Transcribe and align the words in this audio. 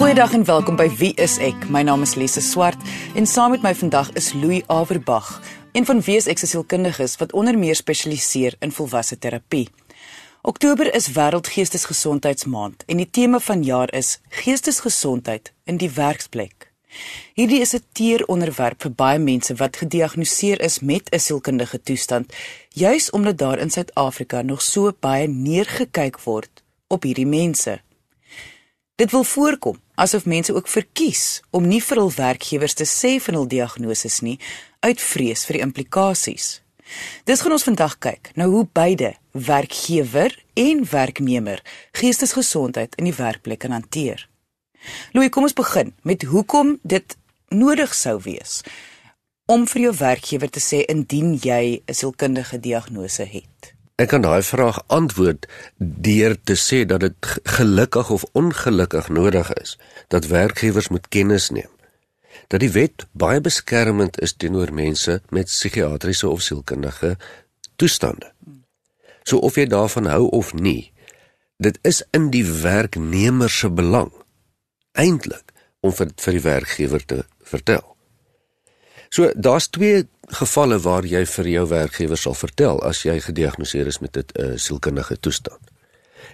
Goeiedag 0.00 0.32
en 0.32 0.44
welkom 0.44 0.78
by 0.80 0.86
Wie 0.96 1.10
is 1.20 1.34
ek? 1.44 1.66
My 1.68 1.82
naam 1.84 2.00
is 2.06 2.14
Lise 2.16 2.40
Swart 2.40 2.80
en 3.20 3.26
saam 3.28 3.52
met 3.52 3.60
my 3.60 3.74
vandag 3.76 4.08
is 4.16 4.30
Louis 4.32 4.62
Averbag, 4.72 5.26
een 5.76 5.84
van 5.84 5.98
Wie 6.00 6.14
is 6.16 6.24
ek 6.24 6.40
se 6.40 6.46
sielkundiges 6.48 7.18
wat 7.20 7.34
onder 7.36 7.58
meer 7.60 7.76
spesialiseer 7.76 8.56
in 8.64 8.72
volwasse 8.72 9.18
terapie. 9.20 9.66
Oktober 10.40 10.88
is 10.96 11.10
Wêreldgeestesgesondheidsmaand 11.12 12.86
en 12.88 13.02
die 13.02 13.10
tema 13.10 13.42
van 13.44 13.60
jaar 13.60 13.92
is 13.92 14.14
Geestesgesondheid 14.38 15.52
in 15.68 15.76
die 15.76 15.90
werksplek. 15.98 16.70
Hierdie 17.36 17.60
is 17.60 17.76
'n 17.76 17.84
teer 17.92 18.24
onderwerp 18.24 18.80
vir 18.80 18.96
baie 18.96 19.18
mense 19.18 19.54
wat 19.54 19.76
gediagnoseer 19.76 20.64
is 20.64 20.80
met 20.80 21.12
'n 21.12 21.20
sielkundige 21.20 21.82
toestand, 21.82 22.32
juis 22.72 23.10
omdat 23.10 23.38
daar 23.38 23.58
in 23.58 23.70
Suid-Afrika 23.70 24.42
nog 24.42 24.62
so 24.62 24.96
baie 25.00 25.28
neergekyk 25.28 26.20
word 26.24 26.64
op 26.88 27.02
hierdie 27.02 27.28
mense. 27.28 27.80
Dit 28.96 29.10
wil 29.10 29.24
voorkom 29.24 29.76
asof 30.00 30.24
mense 30.24 30.54
ook 30.54 30.68
verkies 30.68 31.42
om 31.50 31.68
nie 31.68 31.82
vir 31.84 32.00
hul 32.00 32.12
werkgewers 32.16 32.76
te 32.78 32.86
sê 32.88 33.18
van 33.20 33.36
hul 33.40 33.48
diagnose 33.48 34.10
nie 34.24 34.38
uit 34.80 35.00
vrees 35.00 35.44
vir 35.46 35.58
die 35.58 35.64
implikasies. 35.66 36.60
Dis 37.28 37.42
gaan 37.44 37.54
ons 37.54 37.66
vandag 37.68 37.98
kyk 38.02 38.32
nou 38.40 38.48
hoe 38.54 38.66
beide 38.72 39.14
werkgewer 39.32 40.34
en 40.58 40.84
werknemer 40.90 41.62
geestesgesondheid 42.00 42.96
in 42.98 43.10
die 43.10 43.16
werkplek 43.16 43.62
kan 43.66 43.76
hanteer. 43.76 44.26
Louis, 45.12 45.28
kom 45.28 45.44
ons 45.44 45.56
begin 45.56 45.92
met 46.02 46.24
hoekom 46.24 46.78
dit 46.82 47.16
nodig 47.52 47.92
sou 47.94 48.16
wees 48.24 48.60
om 49.50 49.66
vir 49.66 49.88
jou 49.88 49.92
werkgewer 49.98 50.50
te 50.50 50.62
sê 50.62 50.84
indien 50.86 51.34
jy 51.34 51.82
'n 51.82 51.94
sielkundige 51.94 52.60
diagnose 52.60 53.24
het. 53.26 53.74
Ek 54.00 54.08
kan 54.14 54.24
daai 54.24 54.42
vraag 54.42 54.78
antwoord 54.88 55.44
deur 55.76 56.36
te 56.40 56.56
sê 56.56 56.84
dat 56.88 57.04
dit 57.04 57.34
gelukkig 57.58 58.10
of 58.10 58.24
ongelukkig 58.32 59.10
nodig 59.12 59.52
is 59.60 59.76
dat 60.08 60.30
werkgewers 60.32 60.88
moet 60.88 61.08
kennis 61.08 61.50
neem 61.50 61.68
dat 62.50 62.62
die 62.62 62.70
wet 62.74 63.06
baie 63.12 63.40
beskermend 63.42 64.18
is 64.24 64.34
teenoor 64.34 64.72
mense 64.74 65.20
met 65.30 65.50
psigiatriese 65.50 66.28
of 66.28 66.42
sielkundige 66.42 67.16
toestande. 67.76 68.32
So 69.22 69.38
of 69.38 69.58
jy 69.58 69.68
daarvan 69.70 70.08
hou 70.10 70.26
of 70.34 70.54
nie, 70.54 70.92
dit 71.62 71.78
is 71.86 72.02
in 72.16 72.30
die 72.34 72.44
werknemer 72.46 73.50
se 73.50 73.70
belang 73.70 74.10
eintlik 74.98 75.52
om 75.80 75.94
vir, 75.94 76.10
vir 76.16 76.36
die 76.36 76.44
werkgewer 76.44 77.04
te 77.06 77.22
vertel. 77.52 77.84
So 79.10 79.32
daar's 79.34 79.66
twee 79.68 80.04
gevalle 80.30 80.78
waar 80.78 81.06
jy 81.06 81.24
vir 81.26 81.48
jou 81.50 81.64
werkgewer 81.72 82.18
sal 82.18 82.36
vertel 82.38 82.78
as 82.86 83.02
jy 83.02 83.16
gediagnoseer 83.24 83.90
is 83.90 83.98
met 83.98 84.16
'n 84.16 84.24
uh, 84.38 84.56
sielkundige 84.56 85.18
toestand. 85.20 85.60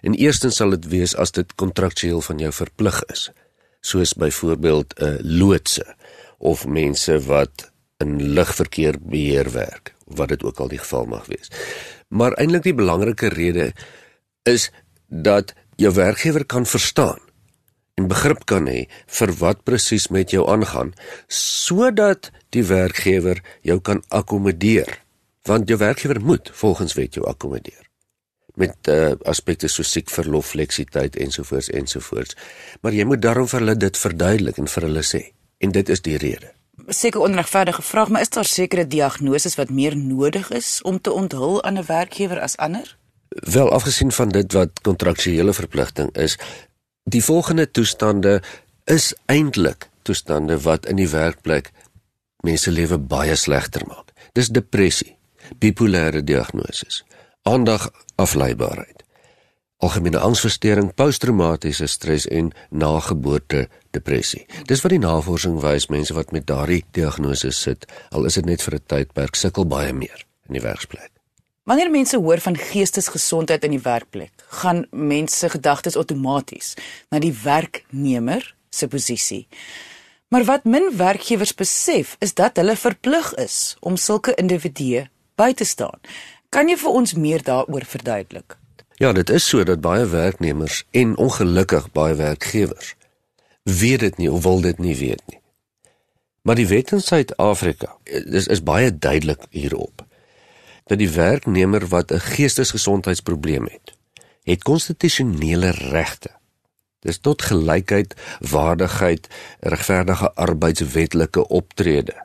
En 0.03 0.15
eerstens 0.15 0.57
sal 0.57 0.71
dit 0.71 0.89
wees 0.89 1.17
as 1.17 1.33
dit 1.33 1.55
kontraktueel 1.55 2.21
van 2.21 2.39
jou 2.39 2.53
verplig 2.53 3.03
is, 3.13 3.31
soos 3.81 4.13
byvoorbeeld 4.13 4.95
'n 5.01 5.05
uh, 5.05 5.17
loodse 5.23 5.97
of 6.39 6.67
mense 6.67 7.21
wat 7.21 7.73
in 7.97 8.23
lugverkeer 8.23 8.97
beheer 9.01 9.53
werk, 9.53 9.95
wat 10.05 10.29
dit 10.29 10.43
ook 10.43 10.61
al 10.61 10.69
die 10.69 10.79
geval 10.79 11.05
mag 11.05 11.27
wees. 11.27 11.49
Maar 12.09 12.33
eintlik 12.33 12.63
die 12.63 12.75
belangrike 12.75 13.29
rede 13.29 13.73
is 14.43 14.71
dat 15.09 15.55
jou 15.77 15.95
werkgewer 15.95 16.45
kan 16.45 16.67
verstaan 16.67 17.26
en 17.97 18.09
begrip 18.09 18.45
kan 18.45 18.69
hê 18.69 18.85
vir 19.19 19.33
wat 19.41 19.63
presies 19.65 20.11
met 20.13 20.33
jou 20.35 20.45
aangaan 20.53 20.93
sodat 21.33 22.31
die 22.53 22.65
werkgewer 22.69 23.41
jou 23.65 23.79
kan 23.81 24.03
akkommodeer. 24.09 25.01
Want 25.47 25.69
jou 25.69 25.79
werkgewer 25.79 26.21
moet 26.21 26.51
volgens 26.53 26.97
wet 26.99 27.15
jou 27.15 27.25
akkommodeer. 27.27 27.85
Met 28.57 28.89
uh, 28.89 29.15
aspekte 29.29 29.69
so 29.69 29.85
siek 29.85 30.11
verlof 30.11 30.53
fleksiteit 30.53 31.17
ensovoorts 31.17 31.71
ensovoorts. 31.71 32.37
Maar 32.81 32.97
jy 32.97 33.05
moet 33.05 33.23
daarom 33.23 33.49
vir 33.49 33.61
hulle 33.61 33.77
dit 33.81 33.99
verduidelik 34.01 34.61
en 34.61 34.71
vir 34.75 34.89
hulle 34.89 35.05
sê 35.05 35.23
en 35.65 35.73
dit 35.73 35.89
is 35.89 36.05
die 36.05 36.19
rede. 36.21 36.53
Seker 36.93 37.25
onregverdige 37.25 37.83
vraag 37.83 38.13
maar 38.13 38.27
is 38.27 38.33
daar 38.37 38.49
sekere 38.49 38.87
diagnoses 38.87 39.57
wat 39.57 39.73
meer 39.73 39.97
nodig 39.97 40.51
is 40.53 40.83
om 40.85 41.01
te 41.01 41.13
onthul 41.13 41.63
aan 41.65 41.79
'n 41.79 41.89
werkgewer 41.89 42.41
as 42.41 42.57
ander? 42.57 42.97
Wel 43.29 43.71
afgesien 43.73 44.13
van 44.13 44.29
dit 44.29 44.53
wat 44.53 44.81
kontraktuele 44.81 45.53
verpligting 45.53 46.17
is 46.17 46.39
Die 47.09 47.25
volgende 47.25 47.71
toestande 47.71 48.43
is 48.85 49.15
eintlik 49.31 49.89
toestande 50.03 50.57
wat 50.61 50.89
in 50.91 50.99
die 50.99 51.07
werkplek 51.07 51.71
mense 52.43 52.71
lewe 52.71 52.99
baie 52.99 53.37
slegter 53.39 53.85
maak. 53.87 54.11
Dis 54.35 54.51
depressie, 54.51 55.13
bipolêre 55.63 56.25
diagnose, 56.27 56.89
aandagafleibaarheid, 57.47 59.05
algemene 59.87 60.19
angsversteuring, 60.19 60.91
posttraumatiese 60.99 61.87
stres 61.87 62.27
en 62.27 62.51
nageboorte 62.71 63.69
depressie. 63.95 64.43
Dis 64.67 64.83
wat 64.83 64.97
die 64.97 65.03
navorsing 65.07 65.61
wys 65.63 65.87
mense 65.95 66.15
wat 66.19 66.35
met 66.35 66.51
daardie 66.51 66.83
diagnose 66.91 67.55
sit, 67.55 67.87
al 68.11 68.27
is 68.27 68.35
dit 68.35 68.51
net 68.51 68.67
vir 68.67 68.75
'n 68.75 68.87
tydperk, 68.87 69.39
sukkel 69.39 69.67
baie 69.67 69.93
meer 69.93 70.27
in 70.49 70.59
die 70.59 70.67
werksplek. 70.67 71.13
Wanneer 71.67 71.91
mense 71.91 72.17
hoor 72.17 72.39
van 72.39 72.57
geestesgesondheid 72.57 73.65
in 73.67 73.73
die 73.75 73.83
werkplek, 73.83 74.45
gaan 74.63 74.85
mense 74.91 75.49
gedagtes 75.51 75.97
outomaties 75.99 76.77
na 77.11 77.19
die 77.19 77.33
werknemer 77.43 78.45
se 78.71 78.87
posisie. 78.89 79.49
Maar 80.31 80.47
wat 80.47 80.65
min 80.65 80.93
werkgewers 80.97 81.55
besef, 81.59 82.15
is 82.23 82.37
dat 82.39 82.63
hulle 82.63 82.77
verplig 82.79 83.33
is 83.43 83.75
om 83.81 83.99
sulke 83.99 84.37
individue 84.39 85.09
by 85.35 85.51
te 85.59 85.67
staan. 85.67 85.99
Kan 86.55 86.71
jy 86.71 86.79
vir 86.79 87.01
ons 87.03 87.17
meer 87.19 87.43
daaroor 87.43 87.89
verduidelik? 87.97 88.59
Ja, 89.03 89.11
dit 89.13 89.31
is 89.35 89.49
so 89.49 89.67
dat 89.67 89.83
baie 89.83 90.07
werknemers 90.07 90.85
en 90.95 91.17
ongelukkig 91.19 91.91
baie 91.91 92.15
werkgewers 92.15 92.95
weet 93.67 94.07
dit 94.07 94.23
nie 94.23 94.31
of 94.31 94.47
wil 94.47 94.63
dit 94.63 94.79
nie 94.79 94.95
weet 94.95 95.23
nie. 95.27 95.43
Maar 96.47 96.63
die 96.63 96.71
wet 96.71 96.95
in 96.95 97.03
Suid-Afrika 97.03 97.97
is 98.07 98.47
is 98.47 98.63
baie 98.63 98.99
duidelik 98.99 99.51
hierop 99.51 100.06
dat 100.87 100.99
die 100.99 101.11
werknemer 101.11 101.87
wat 101.87 102.11
'n 102.13 102.21
geestesgesondheidsprobleem 102.21 103.65
het, 103.65 103.95
het 104.43 104.63
konstitusionele 104.63 105.71
regte. 105.71 106.31
Dis 107.01 107.19
tot 107.19 107.43
gelykheid, 107.43 108.15
waardigheid, 108.39 109.29
regverdige 109.61 110.33
arbeidswetlike 110.35 111.49
optrede. 111.49 112.25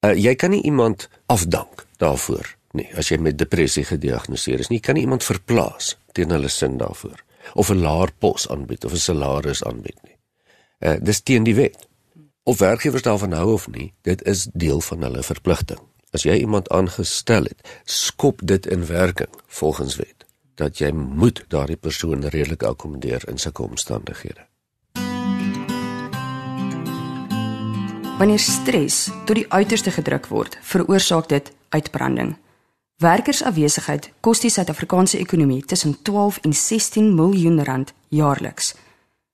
Uh, 0.00 0.14
jy 0.14 0.34
kan 0.34 0.50
nie 0.50 0.62
iemand 0.62 1.08
afdank 1.26 1.86
daarvoor 1.96 2.56
nie 2.70 2.88
as 2.96 3.08
jy 3.08 3.18
met 3.20 3.38
depressie 3.38 3.84
gediagnoseer 3.84 4.60
is 4.60 4.68
nie. 4.68 4.80
Jy 4.80 4.86
kan 4.86 4.94
nie 4.94 5.04
iemand 5.04 5.24
verplaas 5.24 5.96
teen 6.12 6.30
hulle 6.30 6.48
sin 6.48 6.76
daarvoor 6.76 7.24
of 7.54 7.70
'n 7.70 7.80
laer 7.80 8.12
pos 8.18 8.48
aanbied 8.48 8.84
of 8.84 8.92
'n 8.92 8.96
salaris 8.96 9.64
aanbied 9.64 9.98
nie. 10.02 10.16
Uh 10.80 10.96
dis 11.00 11.20
teen 11.20 11.44
die 11.44 11.54
wet. 11.54 11.88
Of 12.42 12.58
werkgewers 12.58 13.02
daarvan 13.02 13.32
hou 13.32 13.52
of 13.52 13.68
nie, 13.68 13.92
dit 14.02 14.22
is 14.22 14.48
deel 14.52 14.80
van 14.80 15.02
hulle 15.02 15.22
verpligting 15.22 15.91
as 16.12 16.26
jy 16.28 16.36
iemand 16.44 16.68
aangestel 16.68 17.48
het, 17.48 17.60
skop 17.84 18.40
dit 18.44 18.66
in 18.66 18.86
werking 18.86 19.32
volgens 19.46 19.96
wet 19.96 20.26
dat 20.60 20.78
jy 20.78 20.90
moet 20.92 21.40
daardie 21.48 21.80
persoon 21.80 22.28
redelik 22.28 22.62
akkommodeer 22.62 23.24
in 23.28 23.38
sulke 23.40 23.62
omstandighede. 23.62 24.44
Wanneer 28.18 28.38
stres 28.38 29.08
tot 29.24 29.34
die 29.34 29.48
uiterste 29.48 29.90
gedruk 29.90 30.28
word, 30.28 30.58
veroorsaak 30.60 31.28
dit 31.32 31.48
uitbranding. 31.74 32.36
Werkersafwesigheid 33.02 34.10
kos 34.20 34.44
die 34.44 34.52
Suid-Afrikaanse 34.52 35.18
ekonomie 35.18 35.64
tussen 35.64 35.96
12 36.02 36.38
en 36.44 36.52
16 36.52 37.14
miljoen 37.14 37.64
rand 37.64 37.94
jaarliks. 38.08 38.74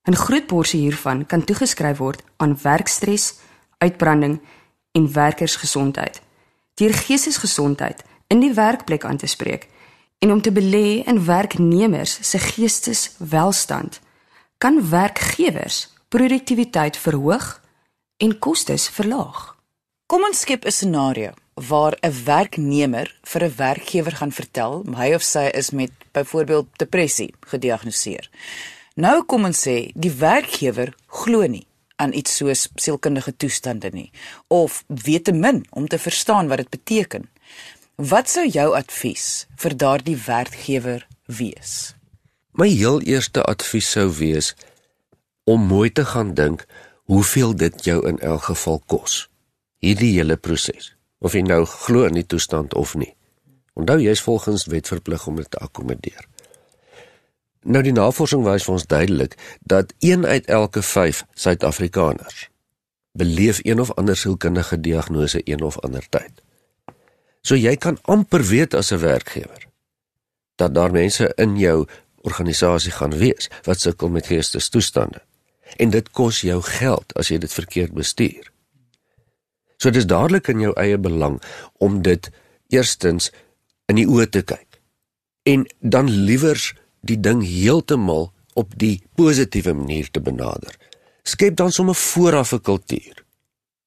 'n 0.06 0.17
Groot 0.17 0.47
porsie 0.47 0.81
hiervan 0.81 1.27
kan 1.27 1.44
toegeskryf 1.44 1.99
word 1.99 2.22
aan 2.37 2.59
werkstres, 2.62 3.34
uitbranding 3.78 4.41
en 4.93 5.12
werkersgesondheid 5.12 6.22
deur 6.78 6.94
geestesgesondheid 6.94 8.05
in 8.33 8.41
die 8.41 8.55
werkplek 8.55 9.05
aan 9.05 9.21
te 9.21 9.27
spreek 9.27 9.69
en 10.19 10.33
om 10.33 10.41
te 10.43 10.53
belê 10.53 11.03
in 11.06 11.25
werknemers 11.25 12.19
se 12.31 12.39
geesteswelstand 12.39 14.00
kan 14.58 14.81
werkgewers 14.91 15.87
produktiwiteit 16.08 16.97
verhoog 16.97 17.61
en 18.17 18.38
kostes 18.38 18.88
verlaag. 18.88 19.55
Kom 20.06 20.25
ons 20.25 20.41
skep 20.41 20.64
'n 20.64 20.70
scenario 20.70 21.31
waar 21.55 21.94
'n 22.03 22.25
werknemer 22.25 23.08
vir 23.23 23.44
'n 23.44 23.55
werkgewer 23.56 24.12
gaan 24.12 24.32
vertel 24.32 24.85
hy 24.97 25.14
of 25.14 25.23
sy 25.23 25.50
is 25.55 25.70
met 25.70 25.91
byvoorbeeld 26.12 26.67
depressie 26.76 27.35
gediagnoseer. 27.41 28.31
Nou 28.94 29.25
kom 29.25 29.44
ons 29.44 29.69
sê 29.69 29.91
die 29.94 30.11
werkgewer 30.11 30.94
glo 31.06 31.47
nie 31.47 31.68
aan 31.99 32.15
iets 32.15 32.37
soos 32.41 32.67
sielkundige 32.79 33.35
toestande 33.37 33.91
nie 33.93 34.09
of 34.55 34.83
weet 34.87 35.25
te 35.29 35.35
min 35.35 35.65
om 35.71 35.89
te 35.89 35.99
verstaan 35.99 36.49
wat 36.49 36.62
dit 36.62 36.71
beteken. 36.71 37.29
Wat 37.99 38.31
sou 38.31 38.47
jou 38.47 38.71
advies 38.79 39.47
vir 39.59 39.75
daardie 39.77 40.17
werkgewer 40.27 41.06
wees? 41.27 41.95
My 42.55 42.69
heel 42.71 43.03
eerste 43.03 43.43
advies 43.43 43.91
sou 43.91 44.06
wees 44.21 44.55
om 45.45 45.67
mooi 45.67 45.91
te 45.91 46.05
gaan 46.05 46.35
dink 46.35 46.67
hoeveel 47.11 47.56
dit 47.56 47.85
jou 47.85 47.99
in 48.09 48.19
elk 48.19 48.51
geval 48.51 48.83
kos. 48.87 49.27
Hierdie 49.83 50.12
hele 50.19 50.37
proses, 50.37 50.93
of 51.19 51.35
jy 51.35 51.43
nou 51.47 51.62
glo 51.67 52.06
in 52.06 52.19
die 52.19 52.27
toestand 52.27 52.75
of 52.75 52.94
nie. 52.99 53.15
Onthou 53.79 53.97
jy's 54.03 54.21
volgens 54.27 54.67
wet 54.71 54.91
verplig 54.91 55.27
om 55.27 55.39
dit 55.39 55.51
te 55.51 55.61
akkommodeer. 55.62 56.27
Nou 57.62 57.82
die 57.82 57.93
navorsing 57.93 58.44
wys 58.46 58.64
vir 58.66 58.75
ons 58.76 58.87
duidelik 58.87 59.34
dat 59.60 59.94
1 59.99 60.26
uit 60.26 60.46
elke 60.46 60.82
5 60.82 61.25
Suid-Afrikaners 61.34 62.49
beleef 63.19 63.58
een 63.62 63.81
of 63.81 63.93
ander 63.99 64.16
sielkundige 64.16 64.81
diagnose 64.81 65.40
een 65.44 65.62
of 65.62 65.78
ander 65.78 66.05
tyd. 66.08 66.43
So 67.43 67.56
jy 67.56 67.76
kan 67.76 67.99
amper 68.02 68.44
weet 68.44 68.75
as 68.75 68.93
'n 68.93 69.00
werkgewer 69.00 69.66
dat 70.56 70.75
daar 70.75 70.90
mense 70.90 71.32
in 71.37 71.56
jou 71.56 71.87
organisasie 72.16 72.93
gaan 72.93 73.16
wees 73.19 73.50
wat 73.62 73.81
sukkel 73.81 74.08
met 74.08 74.26
geestesstoestande. 74.26 75.22
En 75.76 75.90
dit 75.90 76.10
kos 76.10 76.40
jou 76.40 76.62
geld 76.62 77.14
as 77.14 77.28
jy 77.28 77.38
dit 77.38 77.52
verkeerd 77.52 77.93
bestuur. 77.93 78.50
So 79.76 79.90
dis 79.90 80.06
dadelik 80.06 80.49
in 80.49 80.60
jou 80.60 80.72
eie 80.75 80.99
belang 80.99 81.43
om 81.72 82.02
dit 82.02 82.31
eerstens 82.69 83.31
in 83.87 83.94
die 83.94 84.06
oë 84.06 84.28
te 84.28 84.43
kyk 84.43 84.81
en 85.43 85.66
dan 85.81 86.10
liewers 86.10 86.75
die 87.00 87.21
ding 87.21 87.43
heeltemal 87.45 88.33
op 88.55 88.75
die 88.77 89.03
positiewe 89.15 89.75
manier 89.75 90.11
te 90.11 90.21
benader. 90.21 90.75
Skep 91.23 91.56
dan 91.56 91.73
sommer 91.73 91.95
vooraf 91.95 92.53
'n 92.53 92.61
kultuur 92.61 93.25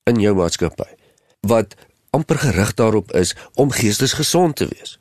in 0.03 0.19
jou 0.19 0.35
maatskappy 0.35 0.91
wat 1.41 1.75
amper 2.09 2.37
gerig 2.37 2.73
daarop 2.73 3.11
is 3.11 3.35
om 3.53 3.71
geestesgesond 3.71 4.55
te 4.55 4.67
wees. 4.67 4.99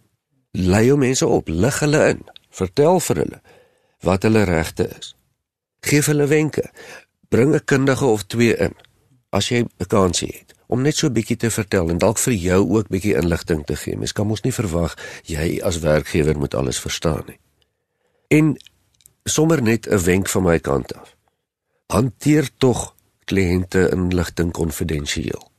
Lei 0.51 0.85
jou 0.87 0.99
mense 0.99 1.27
op, 1.27 1.49
lig 1.49 1.79
hulle 1.79 2.09
in, 2.09 2.23
vertel 2.51 3.01
vir 3.01 3.17
hulle 3.17 3.41
wat 4.01 4.23
hulle 4.23 4.43
regte 4.43 4.89
is. 4.99 5.17
Geef 5.81 6.07
hulle 6.07 6.27
wenke. 6.27 6.71
Bring 7.29 7.55
'n 7.55 7.65
kundige 7.65 8.05
of 8.05 8.23
twee 8.23 8.57
in 8.57 8.75
as 9.31 9.49
jy 9.49 9.59
'n 9.59 9.87
kansie 9.87 10.33
het 10.39 10.55
om 10.67 10.83
net 10.83 10.97
so 10.97 11.07
'n 11.07 11.13
bietjie 11.13 11.37
te 11.37 11.51
vertel 11.51 11.91
en 11.91 11.99
dalk 11.99 12.19
vir 12.19 12.33
jou 12.33 12.61
ook 12.77 12.89
bietjie 12.89 13.15
inligting 13.15 13.67
te 13.67 13.77
gee. 13.77 13.97
Mens 13.97 14.13
kan 14.13 14.27
mos 14.27 14.41
nie 14.41 14.53
verwag 14.53 14.95
jy 15.25 15.61
as 15.63 15.79
werkgewer 15.79 16.39
moet 16.39 16.55
alles 16.55 16.81
verstaan 16.81 17.23
nie. 17.27 17.39
En 18.31 18.57
sommer 19.25 19.63
net 19.63 19.87
'n 19.87 20.05
wenk 20.05 20.29
van 20.29 20.43
my 20.43 20.59
kant 20.59 20.95
af. 20.95 21.17
Hanteer 21.87 22.51
tog 22.59 22.95
kliënte 23.25 23.89
inligting 23.91 24.53
konfidensieel. 24.53 25.51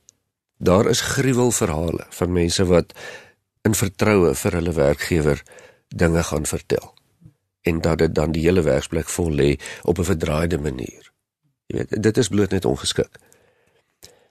Daar 0.56 0.86
is 0.88 1.00
gruwelverhale 1.00 2.06
van 2.08 2.32
mense 2.32 2.64
wat 2.64 2.92
in 3.62 3.74
vertroue 3.74 4.34
vir 4.34 4.52
hulle 4.52 4.72
werkgewer 4.72 5.42
dinge 5.88 6.22
gaan 6.22 6.46
vertel 6.46 6.94
en 7.62 7.80
dat 7.80 7.98
dit 7.98 8.14
dan 8.14 8.32
die 8.32 8.42
hele 8.42 8.62
werksplek 8.62 9.08
vol 9.08 9.30
lê 9.30 9.50
op 9.82 9.98
'n 9.98 10.04
verdraaide 10.04 10.58
manier. 10.58 11.12
Jy 11.66 11.76
weet, 11.76 12.02
dit 12.02 12.16
is 12.16 12.28
bloot 12.28 12.50
net 12.50 12.64
ongeskik. 12.64 13.18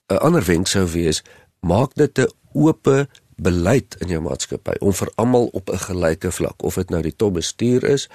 'n 0.07 0.17
Ander 0.17 0.45
wenk 0.45 0.67
sou 0.67 0.87
wees, 0.87 1.23
maak 1.59 1.93
dit 1.93 2.19
'n 2.19 2.31
oop 2.53 3.07
beleid 3.41 3.97
in 4.03 4.13
jou 4.13 4.21
maatskappy 4.21 4.77
om 4.79 4.93
vir 4.93 5.11
almal 5.21 5.49
op 5.57 5.69
'n 5.69 5.83
gelyke 5.87 6.31
vlak, 6.31 6.63
of 6.63 6.75
dit 6.75 6.89
nou 6.89 7.01
die 7.01 7.15
topbestuur 7.15 7.83
is 7.83 8.09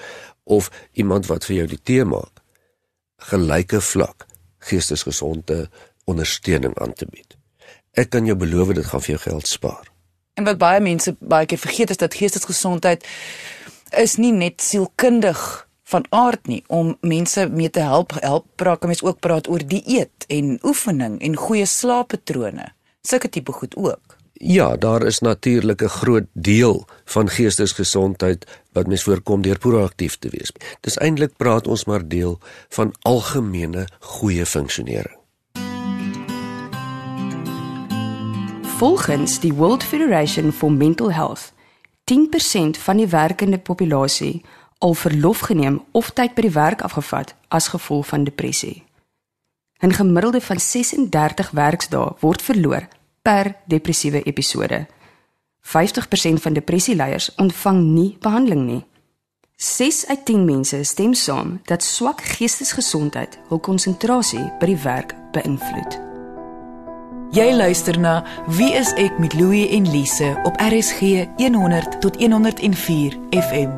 of 0.45 0.71
iemand 0.93 1.27
wat 1.27 1.45
vir 1.45 1.57
jou 1.57 1.67
die 1.67 1.83
tee 1.83 2.05
maak, 2.05 2.43
gelyke 3.17 3.81
vlak 3.81 4.27
geestesgesonde 4.59 5.69
ondersteuning 6.05 6.79
aan 6.79 6.93
te 6.93 7.07
bied. 7.11 7.37
Ek 7.93 8.11
kan 8.11 8.27
jou 8.27 8.37
beloof 8.37 8.75
dit 8.75 8.87
gaan 8.87 9.01
vir 9.01 9.15
jou 9.17 9.23
geld 9.31 9.47
spaar. 9.47 9.87
En 10.35 10.45
wat 10.45 10.59
baie 10.59 10.81
mense 10.81 11.17
baie 11.21 11.47
keer 11.47 11.59
vergeet 11.59 11.91
is 11.91 11.97
dat 11.97 12.15
geestesgesondheid 12.15 13.07
is 13.97 14.17
nie 14.17 14.33
net 14.33 14.61
sielkundig 14.63 15.67
van 15.87 16.07
aard 16.11 16.47
nie 16.51 16.63
om 16.67 16.97
mense 17.01 17.49
mee 17.49 17.71
te 17.71 17.81
help 17.81 18.13
help 18.21 18.47
praat 18.55 18.83
kan 18.83 18.91
mens 18.91 19.03
ook 19.07 19.21
praat 19.23 19.49
oor 19.49 19.63
dieet 19.67 20.27
en 20.29 20.59
oefening 20.67 21.21
en 21.23 21.39
goeie 21.39 21.67
slaappatrone 21.67 22.73
sulke 23.07 23.31
tipe 23.31 23.55
goed 23.55 23.77
ook 23.79 24.16
ja 24.39 24.77
daar 24.77 25.03
is 25.07 25.19
natuurlik 25.21 25.83
'n 25.83 25.89
groot 25.89 26.27
deel 26.33 26.87
van 27.05 27.29
geestesgesondheid 27.29 28.47
wat 28.73 28.87
mens 28.87 29.03
voorkom 29.03 29.43
deur 29.43 29.59
proaktief 29.59 30.17
te 30.17 30.29
wees 30.29 30.53
dis 30.81 30.99
eintlik 30.99 31.37
praat 31.37 31.67
ons 31.67 31.85
maar 31.85 32.09
deel 32.09 32.39
van 32.69 32.95
algemene 33.03 33.87
goeie 34.01 34.47
funksionering 34.47 35.17
Volgens 38.77 39.41
die 39.41 39.55
World 39.55 39.85
Federation 39.85 40.53
for 40.53 40.73
Mental 40.73 41.13
Health 41.13 41.53
10% 42.05 42.79
van 42.79 42.97
die 42.97 43.07
werkende 43.07 43.59
populasie 43.59 44.45
al 44.79 44.95
verlof 44.95 45.39
geneem 45.39 45.85
of 45.91 46.11
tyd 46.11 46.35
by 46.35 46.45
die 46.45 46.53
werk 46.53 46.83
afgevat 46.85 47.35
as 47.49 47.69
gevolg 47.73 48.07
van 48.07 48.25
depressie. 48.25 48.85
'n 49.81 49.93
Gemiddelde 49.93 50.41
van 50.41 50.61
36 50.61 51.51
werksdae 51.51 52.15
word 52.21 52.43
verloor 52.43 52.89
per 53.27 53.57
depressiewe 53.67 54.23
episode. 54.23 54.87
50% 55.67 56.43
van 56.43 56.55
depressieleiers 56.55 57.33
ontvang 57.43 57.81
nie 57.83 58.17
behandeling 58.23 58.67
nie. 58.67 58.85
6 59.57 60.05
uit 60.07 60.25
10 60.25 60.45
mense 60.45 60.85
stem 60.85 61.15
saam 61.15 61.57
dat 61.67 61.83
swak 61.83 62.21
geestesgesondheid 62.37 63.39
hul 63.49 63.59
konsentrasie 63.59 64.45
by 64.61 64.69
die 64.71 64.79
werk 64.85 65.15
beïnvloed. 65.35 65.97
Jy 67.35 67.49
luister 67.57 67.99
na 67.99 68.21
Wie 68.59 68.71
is 68.79 68.93
ek 69.01 69.19
met 69.19 69.35
Louie 69.35 69.67
en 69.75 69.89
Lise 69.91 70.37
op 70.47 70.61
RSG 70.63 71.27
100 71.41 71.99
tot 72.05 72.21
104 72.23 73.19
FM. 73.33 73.73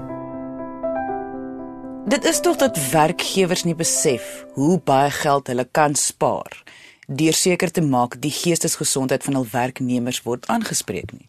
Dit 2.08 2.24
is 2.24 2.40
tog 2.40 2.60
dat 2.60 2.76
werkgewers 2.90 3.64
nie 3.64 3.76
besef 3.76 4.44
hoe 4.58 4.76
baie 4.84 5.10
geld 5.10 5.48
hulle 5.48 5.64
kan 5.72 5.94
spaar 5.94 6.67
deur 7.08 7.32
seker 7.32 7.70
te 7.72 7.80
maak 7.80 8.18
die 8.20 8.32
geestesgesondheid 8.32 9.24
van 9.24 9.40
hul 9.40 9.46
werknemers 9.50 10.22
word 10.22 10.46
aangespreek 10.52 11.12
nie. 11.12 11.28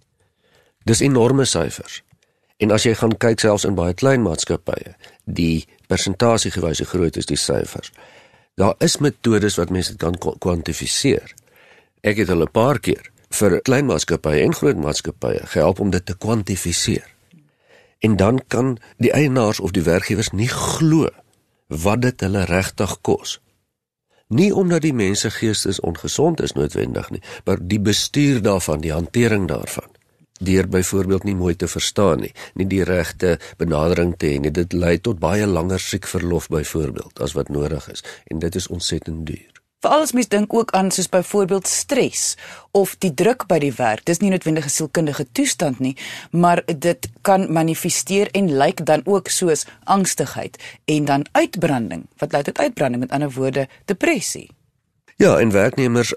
Dis 0.84 1.02
enorme 1.02 1.46
syfers. 1.46 2.02
En 2.60 2.74
as 2.76 2.84
jy 2.84 2.94
gaan 3.00 3.16
kyk 3.16 3.40
selfs 3.40 3.64
in 3.68 3.78
baie 3.78 3.96
klein 3.96 4.22
maatskappye, 4.26 4.96
die 5.24 5.66
persentasie 5.88 6.52
gewys 6.52 6.82
hoe 6.84 6.90
groot 6.92 7.18
is 7.18 7.30
die 7.30 7.40
syfers. 7.40 7.94
Daar 8.60 8.76
is 8.84 8.98
metodes 9.00 9.56
wat 9.56 9.72
mense 9.72 9.96
kan 9.96 10.18
kwantifiseer. 10.20 11.32
Ek 12.04 12.20
het 12.20 12.28
hulle 12.28 12.46
'n 12.46 12.52
paar 12.52 12.80
keer 12.80 13.12
vir 13.32 13.62
klein 13.62 13.86
maatskappye 13.86 14.44
en 14.44 14.54
groot 14.54 14.78
maatskappye 14.78 15.48
gehelp 15.54 15.80
om 15.80 15.90
dit 15.90 16.06
te 16.06 16.18
kwantifiseer. 16.18 17.08
En 18.00 18.16
dan 18.16 18.42
kan 18.48 18.78
die 18.98 19.12
eienaars 19.12 19.60
of 19.60 19.72
die 19.72 19.84
werkgewers 19.84 20.32
nie 20.32 20.48
glo 20.48 21.10
wat 21.68 22.02
dit 22.02 22.22
hulle 22.22 22.44
regtig 22.44 23.02
kos. 23.02 23.40
Nie 24.30 24.52
omdat 24.54 24.84
die 24.86 24.94
mense 24.94 25.32
geestes 25.34 25.80
ongesond 25.82 26.42
is 26.46 26.54
noodwendig 26.54 27.10
nie, 27.10 27.22
maar 27.46 27.58
die 27.62 27.80
bestuur 27.82 28.42
daarvan, 28.46 28.84
die 28.84 28.94
hantering 28.94 29.48
daarvan. 29.50 29.90
Deur 30.40 30.68
byvoorbeeld 30.70 31.24
nie 31.24 31.36
mooi 31.36 31.56
te 31.56 31.68
verstaan 31.68 32.22
nie, 32.22 32.34
nie 32.54 32.68
die 32.70 32.84
regte 32.86 33.40
benadering 33.58 34.14
te 34.18 34.30
hê 34.30 34.38
nie, 34.40 34.52
dit 34.54 34.74
lei 34.74 35.00
tot 35.02 35.20
baie 35.20 35.48
langer 35.50 35.82
siekverlof 35.82 36.48
byvoorbeeld 36.54 37.20
as 37.26 37.34
wat 37.34 37.50
nodig 37.50 37.90
is 37.92 38.06
en 38.30 38.40
dit 38.40 38.56
is 38.56 38.70
ontsettend 38.70 39.26
duur. 39.26 39.59
Veral 39.80 40.02
as 40.04 40.12
mens 40.12 40.28
dink 40.28 40.52
ook 40.54 40.74
aan 40.76 40.90
soos 40.92 41.08
byvoorbeeld 41.08 41.68
stres 41.68 42.36
of 42.76 42.98
die 43.00 43.14
druk 43.16 43.46
by 43.48 43.62
die 43.64 43.72
werk. 43.78 44.02
Dis 44.04 44.20
nie 44.20 44.30
noodwendig 44.30 44.66
'n 44.66 44.70
sielkundige 44.70 45.26
toestand 45.32 45.80
nie, 45.80 45.96
maar 46.32 46.64
dit 46.66 47.08
kan 47.22 47.52
manifesteer 47.52 48.28
en 48.32 48.58
lyk 48.58 48.86
dan 48.86 49.02
ook 49.06 49.28
soos 49.28 49.66
angstigheid 49.84 50.60
en 50.86 51.06
dan 51.06 51.26
uitbranding. 51.32 52.08
Wat 52.18 52.32
lei 52.32 52.44
tot 52.44 52.60
uitbranding 52.60 53.02
met 53.02 53.12
ander 53.12 53.32
woorde 53.32 53.68
depressie? 53.86 54.52
Ja, 55.16 55.40
en 55.40 55.52
werknemers 55.52 56.14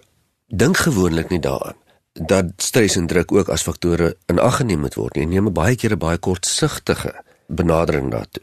dink 0.46 0.76
gewoonlik 0.76 1.28
nie 1.28 1.40
daaraan 1.40 1.78
dat 2.12 2.46
stres 2.56 2.96
en 2.96 3.06
druk 3.06 3.32
ook 3.32 3.48
as 3.48 3.62
faktore 3.62 4.16
in 4.26 4.38
ag 4.38 4.56
geneem 4.56 4.80
moet 4.80 4.94
word 4.94 5.14
nie. 5.14 5.26
Neem 5.26 5.52
baie 5.52 5.76
keer 5.76 5.92
'n 5.92 5.98
baie 5.98 6.18
kortsigtige 6.18 7.14
benadering 7.46 8.10
daartoe. 8.10 8.42